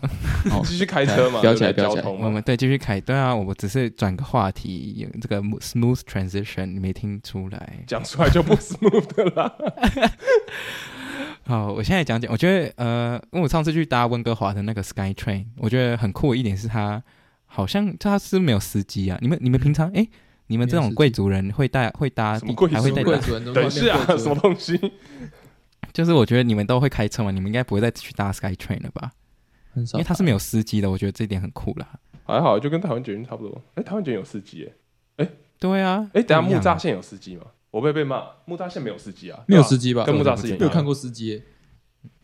[0.65, 2.03] 继续开车嘛，飙起来，飙起来。
[2.09, 7.83] 我们对继续开，对啊，我只是转个话题，这个 smooth transition，你没听出来？
[7.85, 9.53] 讲出来就不 smooth 的啦。
[11.45, 17.01] 好，我现在讲讲，我觉得呃，因为我上次去搭温哥华的那个 Sky Train，我觉得很酷的一点是它
[17.53, 19.17] 好像他是没有司机啊。
[19.21, 20.07] 你们你们平常哎，
[20.47, 22.39] 你们这种贵族人会带会搭，
[22.71, 23.53] 还会带贵族人？
[23.53, 24.79] 等是啊，什么东西？
[25.93, 29.11] 就是我觉得你们都会开车嘛，你们应该不会再去搭 Sky Train 了吧？
[29.71, 31.87] 很少，因为它是没有司机的，我觉得这一点很酷啦。
[32.25, 33.61] 还好，就跟台湾捷运差不多。
[33.75, 34.71] 哎，台湾捷运有司机
[35.17, 37.43] 哎，哎，对啊，哎，等下木栅线有司机吗？
[37.69, 40.03] 我会被骂，木栅线没有司机啊，没有司机吧？
[40.05, 41.43] 跟木栅是一样，没有看过司机。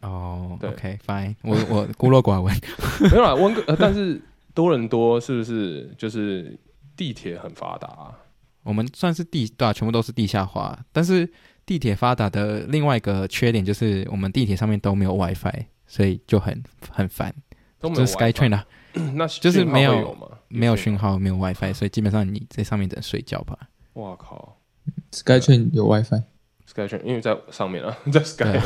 [0.02, 2.56] 哦，OK，Fine，我我孤陋寡闻，
[3.12, 3.36] 没有啦。
[3.36, 4.22] 温哥，但是
[4.60, 6.60] 多伦多是不是就是
[6.98, 8.17] 地铁很发达啊？
[8.63, 11.32] 我们算是地对啊，全部都是地下化，但是。
[11.69, 17.32] 地铁发达的另外一个缺点就是，我们地铁上面都没有 WiFi，所以就很很烦。
[17.80, 18.65] 都没有 SkyTrain 啊，
[19.13, 20.17] 那就是没有
[20.48, 23.56] 没有讯号，没有 WiFi，所以基本上你在上面只能睡觉吧。
[23.93, 24.58] 我靠
[25.12, 25.88] ！SkyTrain 有
[26.74, 28.60] WiFi，SkyTrain 因为在上面啊， 在 Sky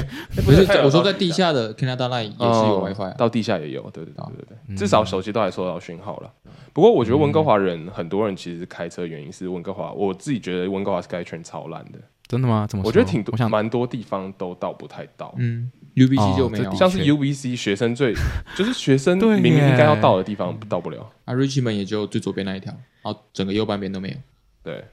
[0.45, 6.31] 不是我说在地下的 Canada Line 也是有 WiFi，到地下也有，对对对对对，至少手机都还收到讯号了。
[6.73, 11.99] 不过我觉得温哥华人很多人其实开车原因是温哥华，我自己觉得温哥华 SkyTrain 超烂的。
[12.27, 12.65] 真的吗？
[12.67, 12.83] 怎么？
[12.85, 15.35] 我觉得挺多，蛮多地方都到不太到。
[15.37, 18.15] 嗯，UBC 就没有，像是 UBC 学生最
[18.55, 21.11] 就是学生明明应该要到的地方到不了。
[21.25, 24.15] 啊，Richmond 也就最左边那一条，然后整个右半边都没有。
[24.63, 24.83] 对，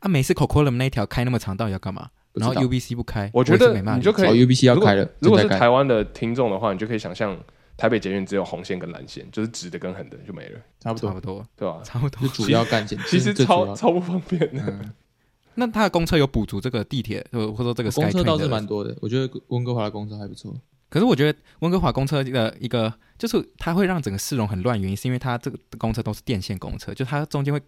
[0.00, 2.10] 啊，每次 Coquitlam 那一条开那么长，到底要干嘛？
[2.36, 4.44] 然后 UBC 不开，我觉得你就可以。
[4.44, 5.08] UBC 要开了。
[5.20, 7.36] 如果是台湾的听众的话，你就可以想象
[7.76, 11.80] 台北捷运只有红线跟蓝线，就是直的跟横的就没了，差不多，差不多，对吧？
[11.84, 14.80] 差不多，主要干线，其实超超不方便的。
[15.58, 18.94] 那它的公车有补足这个地铁，或者说这个公车倒是蛮多的。
[19.00, 20.54] 我觉得温哥华的公车还不错。
[20.88, 27.60] 可是我觉得温哥华公车的一个就是它会让整个市容很乱，原因是因为它这个公车都是电线公车，就它中间会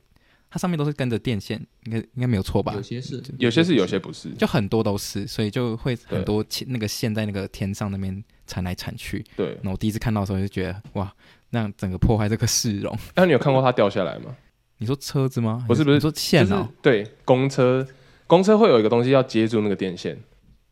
[0.50, 2.72] 它上面都是跟着电线，应该应该没有错吧？
[2.74, 9.24] 有些是，有些是，有些不是，就很多都是，所以就会很多那个线在那个天上那边缠来缠去。
[9.37, 9.58] 对。
[9.62, 11.12] 那我第一次看到的时候就觉得哇，
[11.50, 12.96] 那整个破坏这个市容。
[13.14, 14.34] 那你有看过它掉下来吗？
[14.78, 15.64] 你说车子吗？
[15.68, 16.68] 不是不是，说线哦。
[16.80, 17.87] 对，公车，
[18.26, 20.16] 公车会有一个东西要接住那个电线，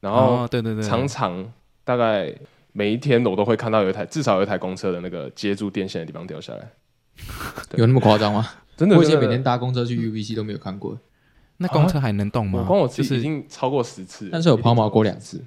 [0.01, 1.53] 然后对对对，常常
[1.85, 2.35] 大概
[2.73, 6.71] 每一天我都会看到有一台至少有一台公车的那个接住电线的地方掉下来。
[7.77, 8.49] 有那么夸张吗？
[8.77, 10.99] 真的，我以前每天搭公车去 UBC 都没有看过。
[11.59, 12.61] 那公车还能动吗？
[12.61, 15.43] 我光我自己已经超过十次，但是有抛锚过两次。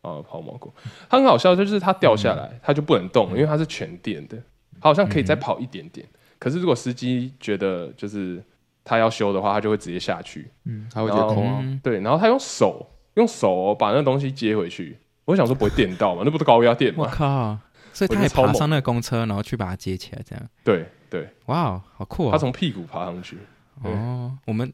[0.00, 0.72] 哦，抛锚过。
[1.10, 4.38] 它很好笑，就是它掉下来，它就不能动，因为它是全电的，
[4.80, 6.06] 它好像可以再跑一点点。
[6.38, 8.42] 可是如果司机觉得就是
[8.82, 10.50] 他要修的话，他就会直接下去。
[10.64, 11.62] 嗯，他会觉得空啊。
[11.82, 14.96] 对，然后他用手用手把那个东西接回去。
[15.26, 17.04] 我想说不会电到嘛，那不是高压电吗？
[17.04, 17.58] 我靠！
[18.06, 20.48] 所以他还爬上那个公车，然后去把它接起来，这样。
[20.64, 22.32] 对对，哇，好酷啊！
[22.32, 23.38] 他从屁股爬上去。
[23.82, 24.72] 哦，我们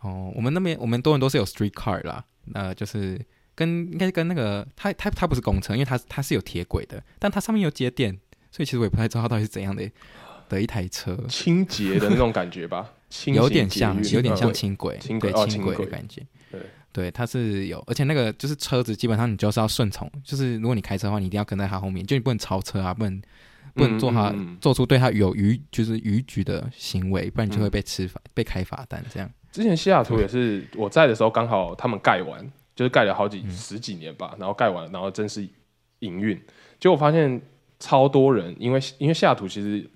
[0.00, 3.20] 哦，我们那边我们多人都是有 street car 啦，呃，就是
[3.54, 8.18] 跟应该跟那个他他他不是公车，因为他他是有铁轨的，但它上面有接电，
[8.50, 9.90] 所以其实我也不太知道它到底是怎样的。
[10.48, 12.92] 的一台车，清洁的那种感觉吧，
[13.34, 16.24] 有点像，有点像轻轨，轻轨，轻轨的感觉。
[16.52, 16.60] 对，
[16.96, 23.20] 对，它是有，而且那个就是车子，基本上你就是要顺从，就是如果你开车的话，你一定要跟在他后面，就你不能超车啊，不能
[23.74, 29.04] 不能做他做出对他有逾就是逾矩的行为，不然你就会被吃罚，被开罚单。
[29.12, 32.42] 这样，之前西雅图也是我在的时候，刚好他们盖完，
[32.74, 35.46] 就是盖了好几十几年吧，然后盖完，然后正式
[35.98, 36.40] 营运，
[36.80, 37.38] 结果发现
[37.78, 39.90] 超多人，因为因为西雅图其实。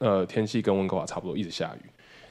[0.00, 1.88] 呃，天气跟温哥华差不多，一直下雨。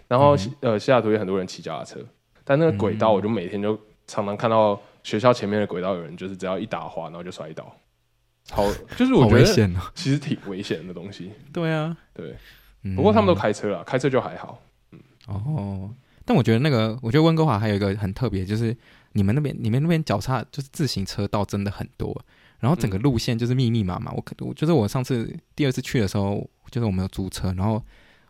[0.09, 2.05] 然后，嗯、呃，西雅图有很多人骑脚踏车，
[2.43, 7.75] 但那个轨道，我就每天就常常看到学校前面的轨道有人，就是只要一打滑，然后就摔倒。
[8.49, 8.63] 好，
[8.97, 9.45] 就是我觉得
[9.93, 11.31] 其实挺危险的东西。
[11.53, 12.35] 对啊，对。
[12.95, 14.59] 不过他们都开车了，开车就还好。
[14.91, 15.93] 嗯，哦。
[16.25, 18.75] 但我觉得那个，我觉得温哥华还有一个很特别，就是
[19.11, 22.19] 你们那边，你们那边脚踏就是自行车道真的很多，
[22.59, 24.11] 然后整个路线就是密密麻麻。
[24.13, 26.49] 我可，我就是我上次第二次去的时候。
[26.69, 27.81] 就是我们有租车，然后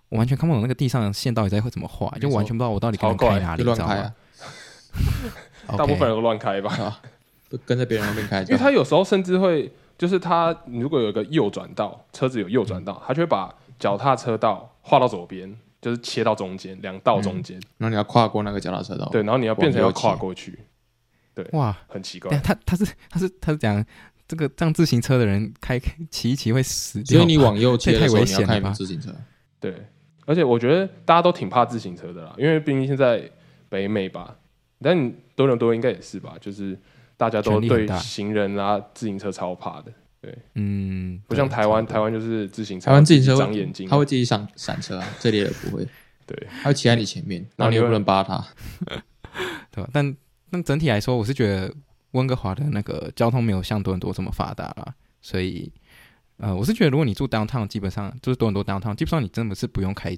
[0.09, 4.13] 我完全看不懂那个地上的线到底在会怎么画，就完全不知道我到底该开哪里，乱开啊。
[5.75, 7.01] 大部分人都乱开吧，
[7.49, 8.41] 都跟着别人那边开。
[8.43, 19.09] 因为他有时候甚至会，就是他如果有一个右转道，车子有右转道，他就会把脚踏车道画到左边，就是切到中间两道中间，然后你要跨过那个脚踏车道。
[19.11, 20.59] 对，然后你要变成要跨过去。
[21.33, 22.35] 对，哇，很奇怪。
[22.39, 23.83] 他他是他是他是讲
[24.27, 28.71] 这个让自行车的人开骑一骑会死掉，所以你往右切太危险了吧？
[28.71, 29.13] 自行车。
[29.59, 29.85] 对，
[30.25, 33.29] 而且我觉得大家都挺怕自行车的啦，因为毕竟现在
[33.69, 34.35] 北美吧。
[34.81, 36.35] 但多伦多应该也是吧？
[36.39, 36.77] 就是
[37.15, 39.91] 大家都对行人啊、自行车超怕的。
[40.19, 45.87] 对，嗯，不像台湾，台湾就是自行车，台湾自行车长眼睛，他会自己上闪车啊， 这里也不会。
[46.25, 48.43] 对，他会骑在你前面，然后你又不能扒他，
[49.71, 49.89] 对吧？
[49.93, 50.17] 但
[50.49, 51.73] 但整体来说，我是觉得
[52.11, 54.95] 温哥华的那个交通没有像多伦多这么发达啦。
[55.21, 55.71] 所以，
[56.37, 60.17] 呃，我是觉得如果你住 downtown，基本上就是多伦多 downtown，基本上你真的是不用开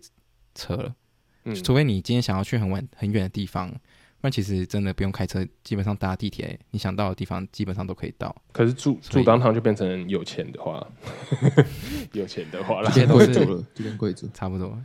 [0.56, 0.96] 车了，
[1.44, 3.72] 嗯，除非你今天想要去很晚很远的地方。
[4.22, 8.36] 那其实真的不用开车，基本上搭地铁，你想到的地方基本上都可以到。
[8.52, 10.86] 可是住住当堂就变成有钱的话，
[12.12, 14.78] 有钱的话了，变贵族了，就变贵族，差不多。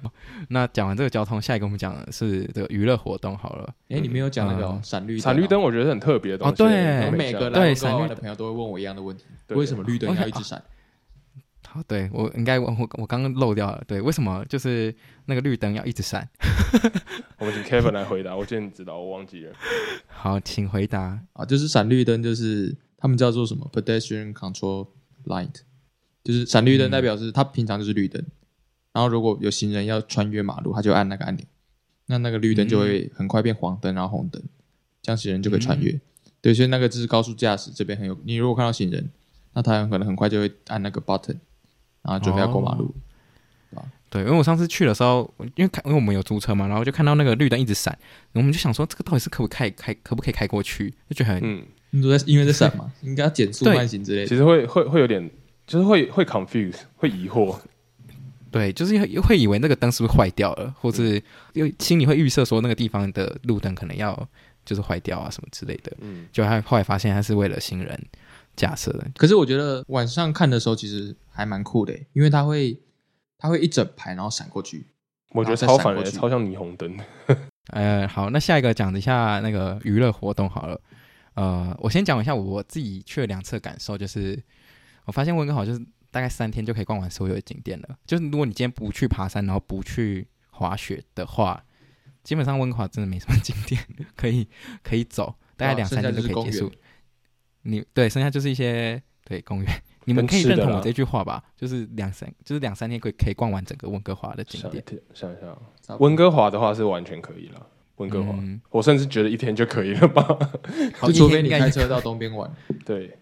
[0.49, 3.75] 那讲完这个交通，下一个我们讲的是这个娱乐活动好了。
[3.88, 6.53] 哎、欸，你没有讲那个闪绿闪绿灯，我觉得很特别的东西。
[6.53, 10.62] 哦，对，每个来温哥华的朋友都会问我一样的问题：为什么绿灯要一直闪？
[11.75, 13.83] 好，对我应该我我我刚刚漏掉了。
[13.89, 14.95] 对，为什么就是
[15.27, 16.29] 那个绿灯要一直闪？
[17.37, 18.37] 我们请 Kevin 来回答。
[18.37, 19.53] 我记得你知道，我忘记了。
[20.07, 24.87] 好，请回答啊，就是闪绿灯，就是他们叫做什么 Pedestrian Control
[25.25, 25.63] Light，
[26.23, 28.31] 就是闪绿灯代表是它平常就是绿灯，嗯、
[28.93, 31.45] 然后如果有行人要穿越马路，他就按那个按钮，
[32.07, 34.41] 那那个绿灯就会很快变黄灯，然后红灯，
[35.03, 35.91] 这样行人就可以穿越。
[35.91, 36.01] 嗯、
[36.41, 39.11] 对，所以那个就是高速驾驶这边很有，你如果看到行人，
[39.55, 41.39] 那他很可能很快就会按那个 button。
[42.05, 42.95] 然后准备要过马路，
[43.71, 47.99] 哦、对，因为我上次去的时候，因为看，因为我们有租车嘛，然后就看到那个绿灯一直闪，
[48.33, 50.93] 我们就想说，这个到底是可不可以开，开可不可以开过去？
[51.09, 54.27] 就觉得很，嗯，你都在因为在闪嘛，应该减速慢行之类的。
[54.27, 55.31] 其实会会会有点，
[55.67, 57.59] 就是会会 confuse，会疑惑，
[58.51, 61.21] 对，就是会以为那个灯是不是坏掉了，或是
[61.55, 64.29] 又心里会预设说那个地方的路灯可能要
[64.67, 65.90] 就是坏掉啊什么之类的。
[66.03, 67.99] 嗯，就他后来发现他是为了行人。
[68.57, 72.81] 假设的，可是我觉得晚上看的时候其实还蛮酷的，因为它会，
[73.37, 74.87] 它会一整排然后闪过去，
[75.33, 76.97] 我觉得超反的，超像霓虹灯。
[77.73, 80.81] 呃，好，那下一个讲一下那个娱乐活动好了。
[81.35, 84.40] 呃，我先讲一下我自己去了两次的感受，就是
[85.07, 87.99] 我发现温哥华就是大概三天就可以逛完所有的景点了。
[88.07, 91.64] 就是如果你今天不去爬山，然后不去滑雪的话，
[92.23, 93.83] 基本上温哥华真的没什么 景点
[94.14, 94.47] 可以
[94.83, 96.70] 可以走，大概两三天就可以结束。
[97.62, 101.43] 你对，剩下就是一些对公园，你们可以认同我这句话吧？
[101.57, 104.85] 就是两三，就是两三天可以可以逛完整个温哥华的景点。
[105.12, 107.67] 想一下，温哥华的话是完全可以了。
[107.97, 110.27] 温哥华，嗯、我甚至觉得一天就可以了吧？
[111.07, 112.51] 就除非你开车到东边玩。
[112.85, 113.17] 对，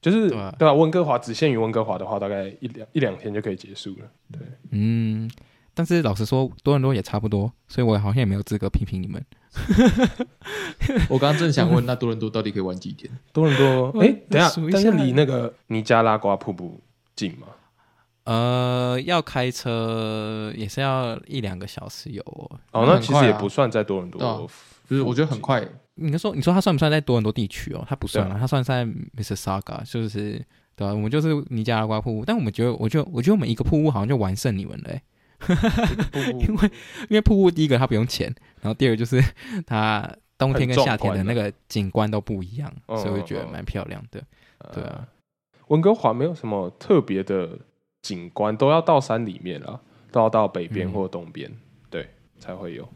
[0.00, 0.72] 就是对吧？
[0.72, 4.10] 温哥华只限于温哥华的话，大概一两一两天就可以结束了。
[4.30, 5.30] 对，嗯。
[5.74, 9.24] 但是老实说，多伦多也差不多，所以我好像也没有资格批评你们。
[11.08, 13.10] 我刚刚正想问，那多伦多到底可以玩几天？
[13.32, 16.80] 多伦多， 哎、欸，等一下，但是离那个尼加拉瓜瀑布
[17.14, 17.46] 近吗？
[18.24, 22.58] 呃，要开车也是要一两个小时有哦。
[22.70, 24.40] 哦，那其实也不算在多伦多，啊、
[24.88, 25.66] 就是我觉得很快。
[25.94, 27.84] 你说，你说它算不算在多伦多地区哦？
[27.88, 30.42] 它不算啊，它算在 Mississauga，就是
[30.76, 30.94] 对吧、啊？
[30.94, 35.02] 我们就是尼加拉瓜瀑布，但我们觉得，我觉得，我觉得我们一个瀑布好像就完胜你们了、欸。
[36.40, 36.70] 因为
[37.08, 39.22] 因为瀑布第一个它不用钱，然后第二个就是
[39.66, 44.22] 它冬天跟夏天的那个景观都不一样，所以我觉得蛮漂亮的。
[44.72, 45.06] 对啊，
[45.68, 47.58] 温哥华没有什么特别的
[48.00, 51.50] 景观，都要到山里面了，都要到北边或东边，
[51.90, 52.88] 对才会有。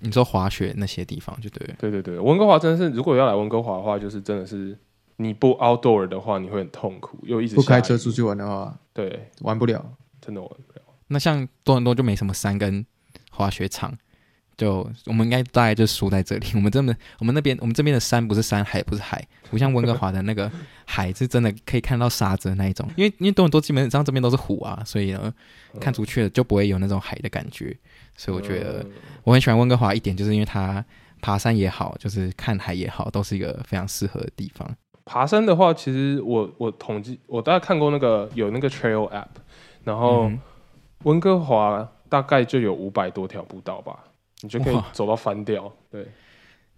[0.00, 4.76] 你说滑雪那些地方就对，对对对，温哥华真的是，如果要来温哥华的话，就是真的是
[5.16, 9.82] 你不 outdoor 的话，你会很痛苦，又一直不开车出去玩的话，对，玩不了，
[10.20, 10.73] 真的玩不了。
[11.14, 12.84] 那像多伦多就没什么山跟
[13.30, 13.96] 滑雪场，
[14.56, 16.46] 就我们应该大概就输在这里。
[16.54, 20.50] 我们真的，我们那边，我们这边的山不是山，海不是海，不像温哥华的那个
[20.84, 22.88] 海是真的可以看到沙子的那一种。
[22.96, 25.32] 因为因为多伦多基本上这边都是湖啊，所以呢，
[25.80, 27.76] 看出去了就不会有那种海的感觉。
[28.16, 28.84] 所以我觉得
[29.22, 30.84] 我很喜欢温哥华一点，就是因为它
[31.20, 34.68] 爬山也好，就是看海也好，都是一个非常适合的地方。
[35.04, 39.26] 爬山的话，其实我我统计，我大概看过那个有那个 Trail App，
[39.84, 40.28] 然后。
[40.28, 40.40] 嗯
[41.04, 44.04] 温哥华大概就有五百多条步道吧，
[44.42, 45.72] 你就可以走到翻掉。
[45.90, 46.06] 对，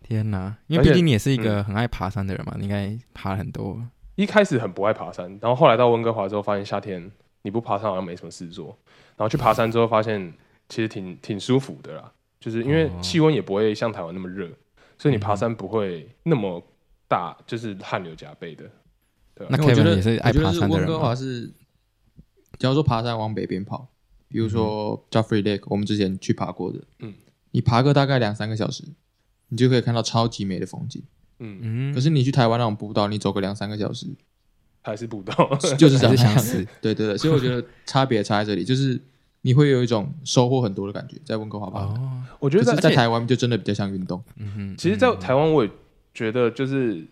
[0.02, 0.56] 天哪！
[0.66, 3.82] 因为毕竟你也是一个很爱爬山的人嘛，嗯、你应该爬很多。
[4.14, 7.10] 一开始很不爱爬山，然后后来到温哥华之后，发现夏天
[7.42, 8.76] 你不爬山好像没什么事做，
[9.16, 10.32] 然后去爬山之后发现
[10.68, 12.12] 其实挺挺舒服的啦。
[12.38, 14.48] 就是因为气温也不会像台湾那么热，
[14.98, 16.62] 所以你爬山不会那么
[17.08, 18.64] 大，就是汗流浃背的。
[19.34, 20.86] 对，那我觉得也是爱爬山的人。
[20.86, 21.52] 温哥华是，
[22.58, 23.86] 假如说爬山往北边跑，
[24.28, 27.14] 比如说，Jeffrey Lake，我们之前去爬过的，嗯，
[27.50, 28.84] 你爬个大概两三个小时，
[29.48, 31.02] 你就可以看到超级美的风景。
[31.38, 31.94] 嗯嗯。
[31.94, 34.06] 可是你去台湾那种步道，你走个两三个小时，
[34.82, 35.34] 还是步道，
[35.78, 36.66] 就是这样子。
[36.80, 39.00] 对对对，所以我觉得差别差在这里，就是。
[39.42, 41.82] 你会有一种收获很多的感觉，在温哥华吧？
[41.82, 44.20] 哦，我觉得在在台湾就真的比较像运动。
[44.38, 45.70] 嗯哼，其实，在台湾我也
[46.12, 47.06] 觉得，就是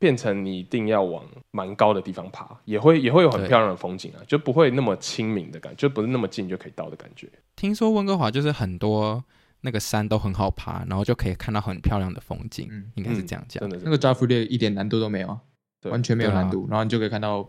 [0.00, 7.30] 变成你一定要往蛮高的地方爬，也会也会有很漂亮的风景啊，就不会那么亲民的感觉，就不是那么近就可以到的感觉。
[7.54, 9.22] 听说温哥华就是很多
[9.60, 13.60] 那个山都很好爬，然后就可以看到很漂亮的风景，嗯、应该是这样讲。
[13.60, 15.40] 真的，那个 Joffrey 一点难度都没有啊，
[15.84, 17.48] 完全没有难度，然后你就可以看到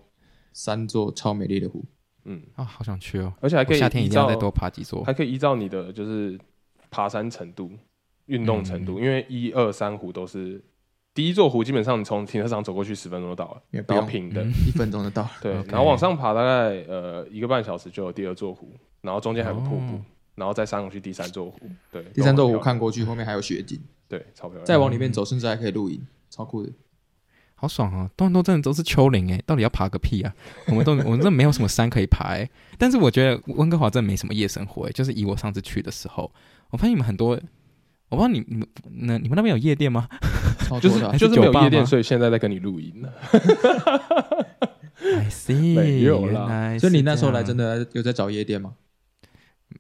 [0.54, 1.84] 三座超美丽的湖。
[2.26, 3.34] 嗯啊，好想去哦！
[3.42, 6.40] 而且还可以夏天一定要再多爬几座，还可以依照你的就是
[6.92, 7.72] 爬山程度、
[8.28, 10.64] 运动程度，因为一二三湖都是
[11.13, 15.28] 第一座湖，基本上你从停车场走过去十分钟就到了，比较平的，一分钟就到。
[15.41, 20.00] 对，然后往上爬大概呃一个半小时就有第二座湖，然后中间还有个瀑布，
[20.36, 21.60] 然后再上去第三座湖。
[21.91, 24.65] 对，第三座湖看过去后面还有雪景，对，超漂亮。
[24.65, 26.71] 再往里面走，甚至还可以露营，超酷的。
[27.56, 28.10] 好爽啊！
[28.15, 30.34] 多伦多真的都是丘陵哎，到底要爬个屁啊？
[30.67, 32.50] 我们都我们这没有什么山可以爬哎。
[32.80, 34.91] 但是我觉得温哥华真的没什么夜生活哎。
[34.93, 36.32] 就是以我上次去的时候，
[36.71, 37.39] 我发现你们很多，
[38.10, 40.08] 我不知道你你们那你们那边有夜店吗？
[40.80, 43.10] 就是就是没有夜店，所以现在在跟你录音呢。
[45.04, 46.78] I see，没有啦。
[46.80, 48.76] 所以你那时候来真的有在找夜店吗？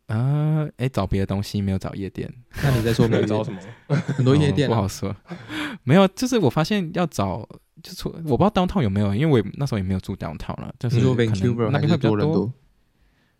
[0.07, 2.33] 啊，哎，找别的东西没有找夜店。
[2.63, 3.59] 那你在说没有 找什么？
[3.95, 5.15] 很多夜店不好说。
[5.83, 7.47] 没有，就是我发现要找。
[7.83, 10.71] 就是我不知道 downtown 有没有，因为我那时候也没有住 downtown 了。
[10.77, 12.53] 就是那边会比较多。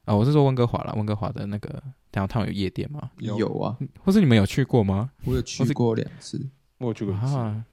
[0.06, 1.80] 啊，我是说温哥华了，温哥华的那个
[2.12, 3.12] downtown 有夜店吗？
[3.20, 5.12] 有啊，或是你们有去过吗？
[5.26, 6.44] 我有去过两次，
[6.82, 7.64] 我有去过啊。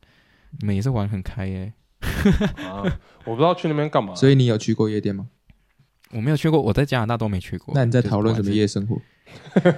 [0.60, 1.72] 你们也是玩很开耶。
[2.56, 2.84] 啊，
[3.24, 4.14] 我不知道去那边干嘛。
[4.14, 5.26] 所以你有去过夜店吗？
[6.12, 7.74] 我没有去过，我在加拿大都没去过。
[7.74, 9.00] 那你在讨论什么夜生活？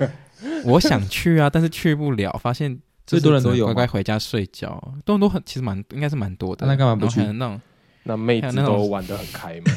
[0.67, 2.81] 我想去啊，但是去不了，发现。
[3.07, 6.65] 最多人都有乖乖回家睡觉，多人都很其实蛮应该是蛮多的。
[6.65, 7.21] 那干嘛不去？
[7.33, 7.61] 那种
[8.05, 9.73] 那妹子都玩的很开嘛。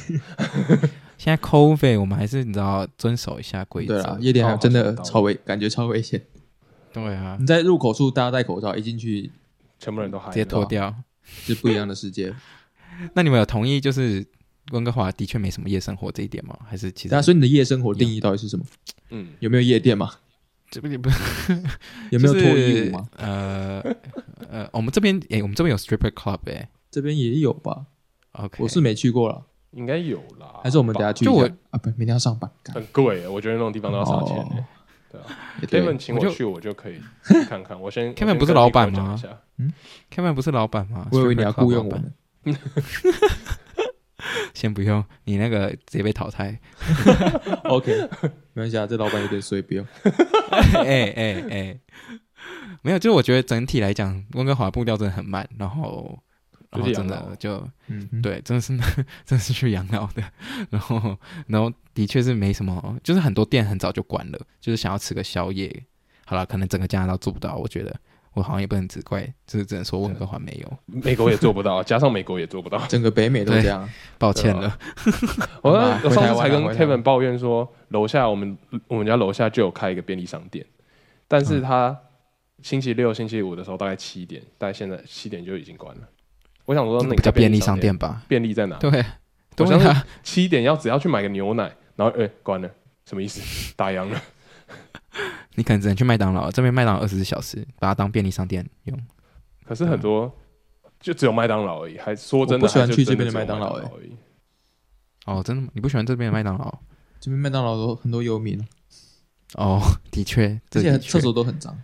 [1.17, 3.99] 现在 COVID 我们还是你知道遵守一下规则。
[3.99, 6.21] 对啊，夜店还真的超危，感觉超危险。
[6.91, 9.31] 对啊，你在入口处大家戴口罩，一进去
[9.83, 12.33] 全部人都嗨，直接脱掉，是不一样的世界。
[13.13, 14.25] 那你们有同意就是
[14.71, 16.57] 温哥华的确没什么夜生活这一点吗？
[16.65, 17.21] 还是其实？
[17.21, 18.63] 所以你的夜生活定义到底是什么？
[19.09, 20.11] 嗯，有没有夜店吗？
[20.71, 21.17] 这边也不是
[22.11, 23.05] 有没有脱衣舞吗？
[23.17, 23.83] 呃
[24.49, 27.85] 呃，我们这边哎，我们这边有 stripper club 哎，这边也有吧
[28.31, 30.61] ？OK，我是没去过了，应该有啦。
[30.63, 31.25] 还是我们等下去？
[31.25, 34.65] 就我啊，不，明天要上班，很贵，我觉得那种地方都要烧钱。
[35.13, 35.27] 对啊
[35.61, 36.99] ，Kevin 请我去，我就可以
[37.47, 37.79] 看看。
[37.79, 39.15] 我先 Kevin 不是老板吗？
[39.59, 39.71] 嗯
[40.11, 41.07] ，Kevin 不是老板吗？
[41.11, 42.11] 我以为你要雇佣我们。
[44.55, 46.59] 先不用，你那个直接被淘汰。
[47.65, 48.09] OK，
[48.53, 49.85] 没关系啊，这老板有点衰，不用。
[50.49, 51.79] 哎哎哎，
[52.81, 56.17] 没有，就是我觉得整体来讲，温哥华步调真的很慢，然后，
[56.73, 58.75] 然后真的就，嗯，对，真的是，
[59.25, 60.23] 真的是去养老的。
[60.69, 65.83] 然后，然后的确是没什么，就是很多店很早就关了，就是想要吃个宵夜。
[66.25, 67.95] 好了，可能整个加拿大做不到，我觉得。
[68.35, 74.75] 我好像也不能只怪，就是只能说温哥华没有， 美国也做不到，加上美国也做不到， 整个北美都这样，抱歉了。
[75.61, 75.69] 我
[76.03, 78.57] 我上次才跟 Kevin 抱怨说，楼下我们
[78.87, 80.65] 我们家楼下就有开一个便利商店，
[81.27, 81.95] 但是他
[82.63, 86.01] 星期六、星期五的时候大概七点，大概现在七点就已经关了。
[86.65, 88.23] 我想说，那个叫便利商店吧？
[88.27, 88.77] 便利在哪？
[88.77, 89.03] 对，
[89.57, 92.69] 我想说七点要只要去买个牛奶，然后哎关了，
[93.05, 93.41] 什么意思？
[93.75, 94.21] 打烊了。
[95.55, 98.99] 你可能只能去麦当劳，这边麦当劳二十四小时，把它当便利商店用。
[99.63, 100.31] 可是很多
[100.99, 104.15] 就只有麦当劳而已，还说真的，不喜欢去这边的麦当劳而已。
[105.25, 105.69] 哦，真的吗？
[105.73, 106.79] 你不喜欢这边的麦当劳？
[107.19, 108.59] 这边麦当劳都很多游民。
[109.55, 111.77] 哦，的确，而且厕所都很脏。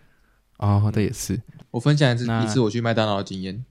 [0.57, 1.39] 哦，这也是。
[1.69, 3.63] 我分享一次一次我去麦当劳的经验。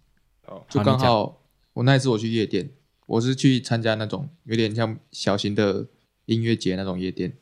[0.68, 2.70] 就刚好我那一次我去夜店，
[3.06, 5.86] 我是去参加那种有点像小型的
[6.26, 7.36] 音乐节那种夜店。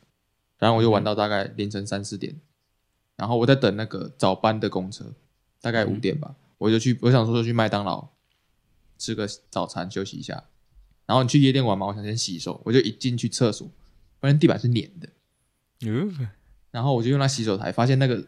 [0.58, 2.40] 然后我就玩到大概凌晨三四点，
[3.14, 5.14] 然后我在等那个早班的公车，
[5.60, 8.08] 大概五点吧，我就去，我想说去麦当劳
[8.96, 10.44] 吃个早餐休息一下。
[11.04, 13.70] 然后你去夜店玩嘛，我想先洗手，我就一进去厕所，
[14.18, 15.08] 发现地板是黏的，
[15.82, 16.28] 嗯
[16.70, 18.26] 然后我就用那洗手台，发现那个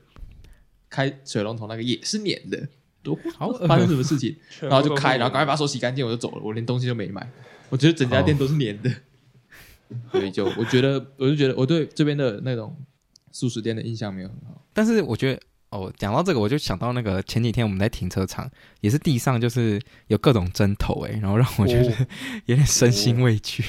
[0.90, 2.68] 开水龙头那个也是黏的，
[3.02, 4.36] 都好发生什么事情？
[4.62, 7.28] 然后就开，然后赶快把手洗干净，我就走了，我连东西都没买，
[7.68, 8.90] 我觉得整家店都是黏的。
[10.12, 12.76] 所以就我觉得，我就觉得我对这边的那种
[13.32, 14.62] 素食店的印象没有很好。
[14.74, 15.40] 但是我觉得
[15.70, 18.50] 哦，讲到这个，我就想到那个前几天我们在停车场，
[18.82, 22.06] 也是地上就是有各种针头哎，然后让我觉得
[22.44, 23.64] 有点身心畏惧。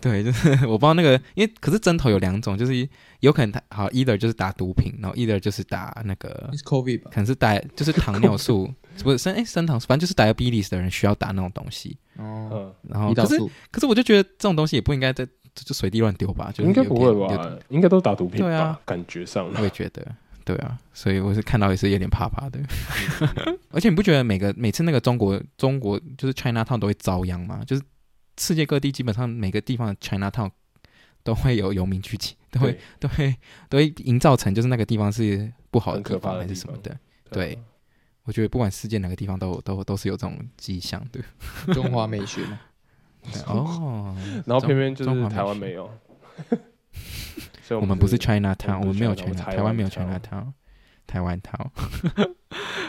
[0.00, 2.88] 对，就是 我不知道那个，因为可是针头有两种，就是
[3.20, 8.72] 有可能他好，either 就是打毒品，然后 either 就是打那个，COVID 吧，可能是打就是糖尿素，
[9.02, 11.96] 不是升哎升糖，反正就是 diabetes 的人需要打那种东西。
[12.16, 13.38] 哦，然后可是
[13.70, 17.58] 可是我就觉得这种东西也不应该在就随地乱丢吧，就应该不会吧？
[17.68, 18.46] 应该都打毒品吧？
[18.46, 20.06] 对啊，感觉上我也觉得，
[20.44, 22.60] 对啊，所以我是看到也是有点怕怕的。
[23.72, 27.62] 而且你不觉得每个每次那个中国中国就是 China Town 都会遭殃吗？
[27.66, 27.82] 就是。
[28.38, 30.50] 世界各地基本上每个地方的 China Town
[31.22, 33.34] 都会有游民聚集，都会都会
[33.68, 36.96] 都会营造成就是那个地方是不好的地方还是什么的。
[37.30, 37.58] 对，
[38.24, 41.20] 我觉得不管世界哪个地方都都都是有这种迹象的。
[41.74, 42.60] 中华美学嘛。
[43.46, 44.16] 哦，
[44.46, 45.90] 然后偏偏就是台湾没有。
[47.62, 50.52] 所以我们不是 China Town，我们没有 China，台湾没有 China Town，
[51.06, 51.68] 台湾 Town。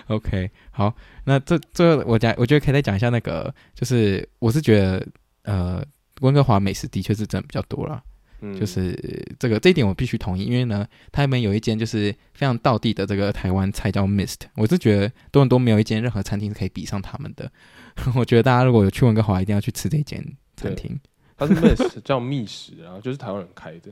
[0.08, 0.94] OK，好，
[1.24, 5.08] 那这这我讲，我觉得可以再讲一下那个，就是我是觉得。
[5.48, 5.82] 呃，
[6.20, 8.04] 温哥华美食的确是真的比较多啦，
[8.42, 8.94] 嗯，就是
[9.40, 17.50] 这个这一点我必须同意，因为呢，他们有一间就是非常道地的这个台湾菜叫 Mist，我是觉得多伦多没有一间任何餐厅是可以比上他们的，
[18.14, 20.22] 我觉得大家如果有去温哥华，一定要去吃这间
[20.58, 21.00] 餐厅。
[21.38, 23.90] 它是 Mist 叫觅食，然后就是台湾人开的，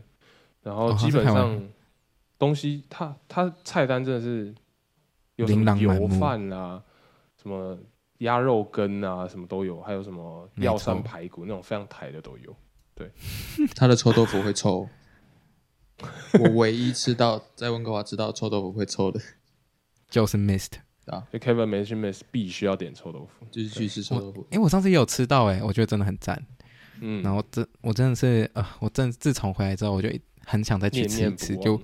[0.61, 1.57] 然后基本上
[2.37, 4.53] 东西它它菜单真的是
[5.37, 6.83] 有什么油饭啊，
[7.41, 7.77] 什么。
[8.19, 12.55] 鸭肉羹啊，什么都有，还有什么药膳排骨那种非常台的都有。
[12.93, 13.11] 对，
[13.75, 14.87] 他的臭豆腐会臭。
[16.39, 19.19] 我唯一吃到在温哥华吃到臭豆腐会臭的，
[20.09, 20.71] 就是 Mist
[21.05, 21.25] 啊。
[21.31, 24.45] 就 Kevin 没去 Mist 必须要点臭豆腐，就是去吃臭豆腐。
[24.51, 26.41] 哎，我上次也有吃到，哎，我觉得真的很赞。
[27.01, 30.09] 嗯，然后真我真的是呃，我真自从回来之后，我就
[30.45, 31.77] 很想再去吃一次，就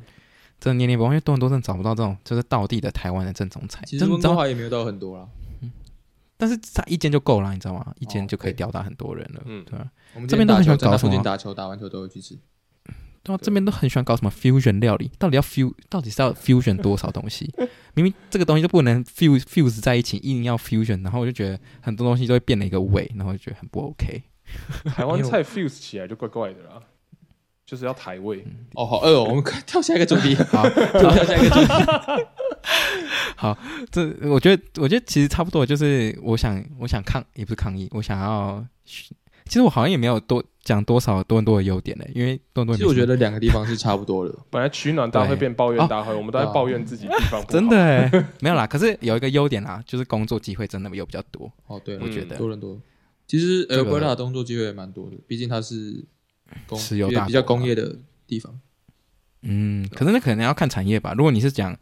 [0.60, 3.84] 真的念念不忘，因为多伦多真的找不到这种就是道地的台湾的正宗菜。
[3.86, 5.28] 其实温哥华也没有到很多啦。
[6.42, 7.94] 但是他一间就够了，你知道吗？
[8.00, 9.44] 一间就可以吊打很多人了。
[9.46, 9.86] 嗯，对吧？
[10.16, 11.22] 我们这边都很喜欢搞什么？
[11.22, 12.36] 打球打完球都会去吃。
[13.22, 15.12] 对啊，这边都很喜欢搞什么 fusion 料理？
[15.20, 15.72] 到底要 fuse？
[15.88, 17.54] 到底是要 fusion 多少东西？
[17.94, 24.24] 明明这个东西就不能 fuse fuse 在一起，一定要 fusion，然后我就觉得很多东西都会变了一个味，然后就觉得很不 OK。
[24.96, 26.82] 台湾菜 fuse 起来就怪怪的啦，
[27.64, 28.44] 就是要台味。
[28.74, 30.34] 哦，好饿哦，我们跳下一个主题。
[30.36, 32.28] 好，跳下一个主题。
[33.36, 33.57] 好，
[33.91, 44.36] 这我觉得，我觉得其实差不多，就是我想，我想抗，也不是抗议，我想要，其实我好像也没有多讲多少多伦多的优点呢，因为多伦多，其实我觉得两个地方是差不多的。
[44.49, 48.68] 本来取暖大会变抱怨大会，我们都在抱怨自己地方， 真的没有啦。
[48.68, 51.51] 可是有一个优点啦，就是工作机会真的有比较多。
[51.66, 52.80] 哦，对，我觉得多伦多
[53.28, 56.05] 其实 Alberta 工作机会也蛮多的，毕竟它是
[56.76, 57.97] 石油大比较工业的
[58.28, 58.59] 地方。
[59.41, 61.16] 嗯，可是那可能要看产业吧。
[61.18, 61.76] 如果你是讲。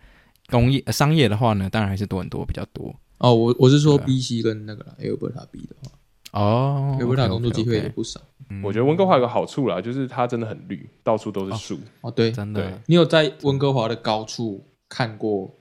[0.50, 3.34] 工业商业的话呢，当然还是多很多比较多哦。
[3.34, 8.20] 我我是说 B C 跟那个 Alberta 比的话，哦，Alberta 工作机会也不少。
[8.64, 11.80] 我觉得温哥华有个好处啦，就是它真的很绿，到处都是树。
[12.02, 12.82] 哦，对，真的。
[12.88, 15.56] 你有在温哥华的高处看过？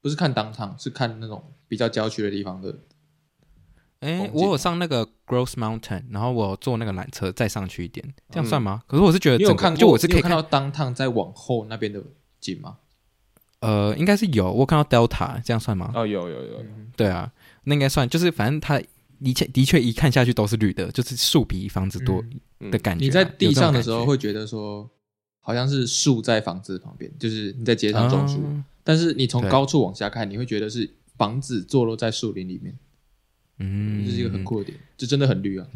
[0.00, 2.74] 不是看当场，是看那种比较郊区的地方的。
[4.00, 8.82] 哎，我有上那个 Grouse Mountain，然后我坐那个缆车再上去一点，这样算吗？
[8.86, 9.74] 可是我是觉得，你有看？
[9.74, 12.00] 就我是可以看到当趟再往后那边的
[12.40, 12.78] 景吗？
[13.60, 15.90] 呃，应该是有，我看到 Delta，这样算吗？
[15.94, 16.64] 哦，有有有，
[16.96, 17.32] 对啊，
[17.64, 18.80] 那应该算，就是反正它
[19.20, 22.22] 的确的确一看下去都是绿的，就是树比房子多
[22.70, 23.04] 的感觉。
[23.04, 24.88] 你在地上的时候会觉得说，
[25.40, 28.40] 好像是树在房子旁边，就是你在街上种树，
[28.84, 32.78] 但是你从高处往下看，你会觉得是房子坐落在树林里面。
[33.58, 35.66] 嗯，这是一个很酷的点，就真的很绿啊，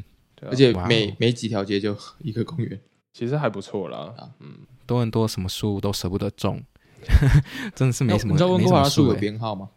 [0.42, 2.80] 而且每每几条街就一个公园，
[3.12, 4.14] 其实还不错啦。
[4.38, 6.62] 嗯，多很多什么树都舍不得种。
[7.74, 8.32] 真的是没什么。
[8.32, 9.68] 你知道温哥华树有编号吗？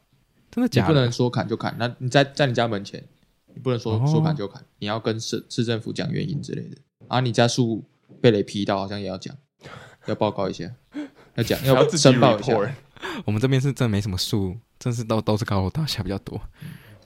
[0.51, 0.87] 真的假的？
[0.87, 1.75] 你不能说砍就砍。
[1.77, 3.03] 那你在在你家门前，
[3.53, 6.77] 你不能说说砍就砍，你要跟市市政府讲原因之类的。
[7.07, 7.83] 啊，你家树
[8.21, 9.35] 被雷劈到，好像也要讲，
[10.07, 10.71] 要报告一下，
[11.35, 12.53] 要讲 要申报一下。
[13.25, 16.41] 我们这边是真没什么树，真是都都是高楼大厦比较多。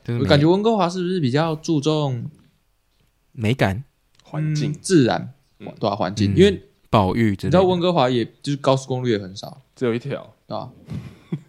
[0.07, 2.29] 我感觉温哥华是不是比较注重
[3.31, 3.83] 美感、
[4.23, 5.33] 环境、自然
[5.79, 6.33] 多少环境？
[6.35, 9.61] 因为保育，你知道温哥华也就是高速公路也很少。
[9.79, 10.35] 只有一条。
[10.47, 10.69] 啊，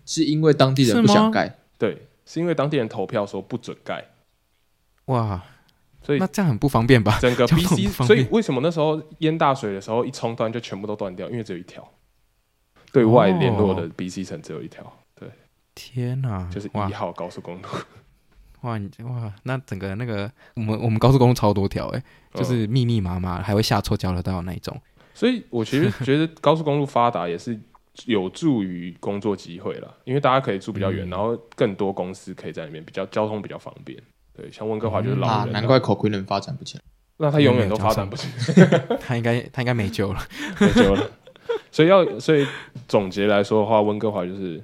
[0.07, 4.05] 是因为当地人不想盖，对，是因为当地人投票说不准盖，
[5.07, 5.43] 哇，
[6.01, 7.19] 所以那这样很不方便吧？
[7.21, 11.29] 整个 BC，所以为什么那时候淹大水的时候一冲断就全部都断掉？
[11.29, 11.87] 因为只有一条。
[12.93, 15.29] 对外联络的 BC 城只有一条，对，
[15.75, 17.69] 天哪，就是一号高速公路，
[18.63, 22.03] 哇，你哇，那整个那个我们我们高速公路超多条哎，
[22.35, 24.79] 就是密密麻麻，还会下错交流道那一种。
[25.15, 27.59] 所以我其实觉得高速公路发达也是
[28.07, 34.01] 有助于工作机会了，因为大家可以住比较远，嗯、然后更多公司可以在里面比较交通比较方便。
[34.33, 36.85] 对，像温哥华就是老人、啊嗯啊，难怪 Coquitlam 发展不起来，
[37.19, 38.29] 那他永远都发展不起
[38.61, 40.21] 来， 他应该他应该没救了，
[40.61, 41.11] 没救了。
[41.73, 42.47] 所以要所以
[42.87, 44.63] 总结来说的话，温哥华就是。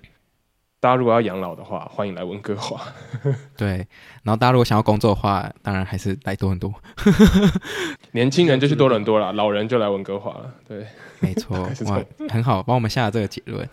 [0.78, 2.80] 大家如果要养老的话，欢迎来温哥华。
[3.56, 3.86] 对，
[4.22, 6.72] 然后大家如果想要工作的话，当然还是来多伦多。
[8.12, 10.54] 年轻人就去多伦多了，老人就来温哥华了。
[10.68, 10.86] 对，
[11.20, 13.68] 没错， 哇，很好，帮我们下了这个结论。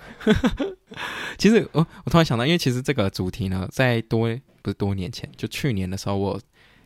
[1.37, 4.29] 其实，我我突然想到，因为其实这个主题呢，在多
[4.61, 6.39] 不是多年前，就去年的时候我。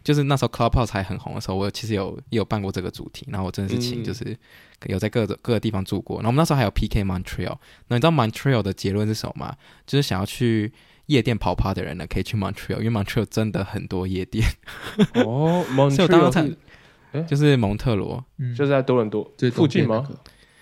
[0.08, 4.38] 就是那时候 Clubhouse 还很红的时候，我其实有也有办过这个主题，然后我真的是请就是
[4.86, 7.58] 有在各个各个地方住过，然后我们那时候还有 PK Montreal，
[7.89, 9.58] 那你知道 Montreal 的结论是什么吗？
[9.86, 10.72] 就是想要去
[11.08, 14.47] 夜店跑趴的人呢，可以去 Montreal，因为 Montreal 真的很多夜店。
[15.26, 16.55] 哦， Montreal，
[17.28, 18.24] 就是蒙特罗，
[18.58, 20.08] 就是在多伦多附近吗？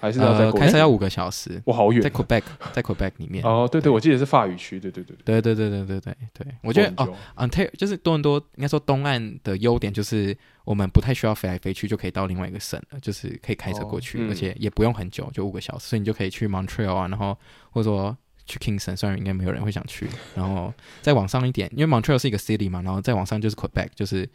[0.05, 3.43] 还是要在、呃、开车要五个小时，我好远，在 Quebec，在 Quebec 里面。
[3.43, 5.41] 哦，对对，我记得是法语区，对对对对。
[5.41, 6.47] 对对对对对对。
[6.61, 17.35] 我觉得哦，Ontario 就是多伦多，应该说东岸的优点就是我们不太需要飞来飞去就可以到另外一个省了，就是可以开车过去，哦嗯、而且也不用很久，就五个小时，所以你就可以去 Montreal 啊，然后
[17.71, 24.29] 或者说去 Kingston，虽然应该没有人会想去，然后再往上一点，因为 Montreal 是一个 city 嘛，然后再往上就是 Quebec，就是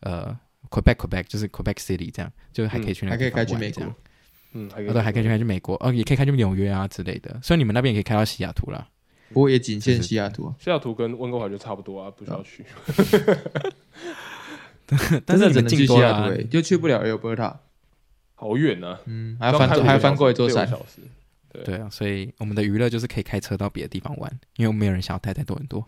[0.00, 0.36] 呃
[0.68, 3.84] Quebec Quebec 就是 Quebec City 这样，就还可以去那个、嗯，还可以开去美国。
[4.54, 7.40] 嗯，还对，还可以去开去美国，哦，也可以开去纽约啊之类的。
[7.42, 8.86] 所以你们那边也可以开到西雅图啦，
[9.32, 10.44] 不过也仅限西雅图。
[10.44, 12.64] 就是、西雅图跟温哥华就差不多啊，不需要去。
[15.24, 17.56] 但是你们去西雅图、欸，就去不了 Alberta，
[18.34, 19.00] 好远啊。
[19.06, 20.70] 嗯，还要翻还要翻过一座山。
[21.50, 25.82] 对，对啊，所以我们的娱乐就是可以开车到别的地方玩，因为没有人想要待在多伦多。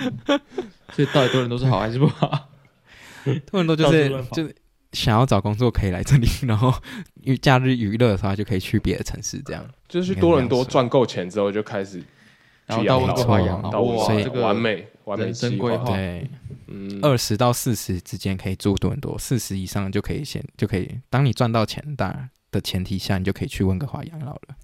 [0.92, 2.50] 所以到底多伦多是好还是不好？
[3.50, 4.54] 多伦多就是就是。
[4.92, 6.74] 想要找工作可以来这里，然后
[7.40, 12.02] 假日娱乐的话就可以去别的城市，这样就是去多伦多赚够钱之后就开始
[12.66, 15.76] 然后到温哥华养老，哇，这个完美完美计划。
[15.78, 16.30] 对，
[16.68, 24.56] 嗯，二十到四十之间可以住多伦多，四十以上就可以先就可以，当你赚到钱大的前提下，你就可以去温哥华养老了。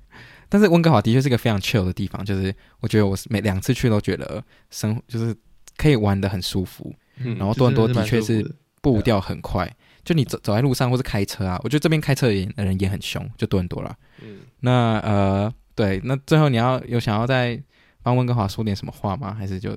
[0.49, 5.35] 但是温哥华的确是个非常 chill 的地方，就是我觉得我每两次去都觉得生就是
[5.77, 9.67] 可以玩的很舒服，嗯，然后多伦多的确是步调很快。
[9.67, 9.73] 就
[10.15, 12.35] 你走走在路上，或是开车啊，我觉得这边开车的
[12.65, 13.97] 人也很凶，就多很多了。
[14.23, 17.61] 嗯，那呃，对，那最后你要有想要再
[18.03, 19.35] 帮温哥华说点什么话吗？
[19.35, 19.77] 还是就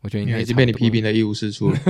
[0.00, 1.78] 我觉得应该已经被你批评的一无是处了。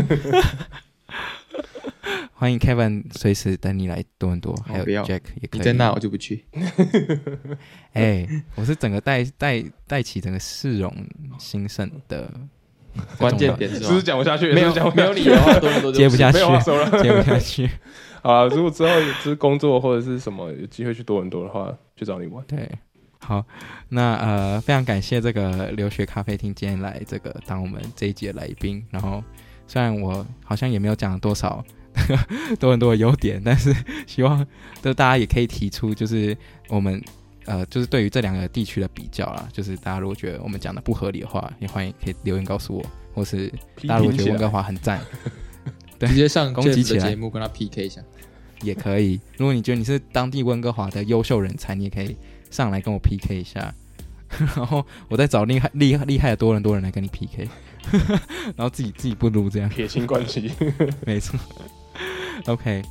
[2.34, 5.58] 欢迎 Kevin 随时等你来多伦多，还有 Jack 也可以。
[5.58, 6.44] 你在那我就不去。
[7.94, 10.94] 哎、欸，我是整个带带带起整个市容
[11.38, 12.32] 兴盛的。
[13.18, 14.52] 关键点是，是不是讲不下去？
[14.52, 15.52] 没有没有你的话，
[15.92, 16.38] 接不下去，
[17.02, 17.68] 接不下去。
[18.22, 22.44] 啊，如果之后就是工作或者是什么有机会去多伦多的话，去找你玩。
[22.46, 22.68] 对，
[23.20, 23.44] 好，
[23.88, 28.84] 那呃，非常感谢这个留学咖啡厅今天来这个当我们这一节来宾。
[28.90, 29.22] 然后，
[29.66, 31.64] 虽然我好像也没有讲多少
[32.58, 33.72] 多伦多的优点，但是
[34.06, 34.44] 希望
[34.82, 36.36] 就大家也可以提出，就是
[36.68, 37.02] 我们。
[37.48, 42.84] 呃，就是对于这两个地区的比较啦，就是大家如果觉得我们讲的不合理的话，也欢迎可以留言告诉我，
[43.14, 43.48] 或是
[43.86, 45.00] 大家如果觉得温哥华很赞，
[45.98, 47.08] 对，直接上攻击起来。
[47.08, 48.02] 节目跟他 PK 一下。
[48.62, 49.20] 也可以。
[49.36, 52.16] 如果你觉得你是当地温哥华的优秀人才，你也可以
[52.50, 53.72] 上来跟我 PK 一下，
[54.56, 57.48] 然后我再找厉害厉害厉害的多伦多人来跟你 PK，
[58.56, 59.68] 然后自己自己不如这样。
[59.68, 60.50] 撇清关系，
[61.06, 61.38] 没错
[62.46, 62.82] ，OK。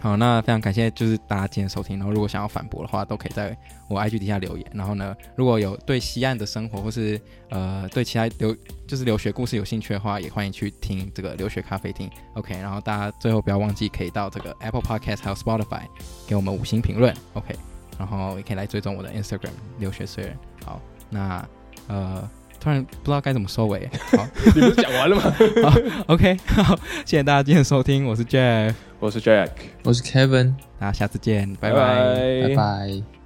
[0.00, 1.96] 好，那非常感谢，就是大家今天收听。
[1.96, 3.56] 然后，如果想要反驳的话，都可以在
[3.88, 4.66] 我 IG 底下留言。
[4.74, 7.20] 然后呢，如果有对西岸的生活，或是
[7.50, 12.10] 呃对其他留就是留学故事有兴趣的话，也欢迎去听这个留学咖啡厅。
[12.34, 15.82] OK，然后大家最后不要忘记可以到这个 Apple Podcast 还有 Spotify
[16.26, 17.14] 给我们五星评论。
[17.34, 17.54] OK，
[17.96, 20.36] 然后也可以来追踪我的 Instagram 留学虽人。
[20.64, 20.80] 好，
[21.10, 21.48] 那
[21.86, 22.28] 呃。
[22.62, 25.22] 突然不知道该怎么收尾， 好，你不是讲完了吗？
[25.68, 29.48] 好，OK，好，谢谢大家今天的收听，我是 Jeff，我是 Jack，
[29.82, 33.21] 我是 Kevin，大家下次见，拜拜，拜拜。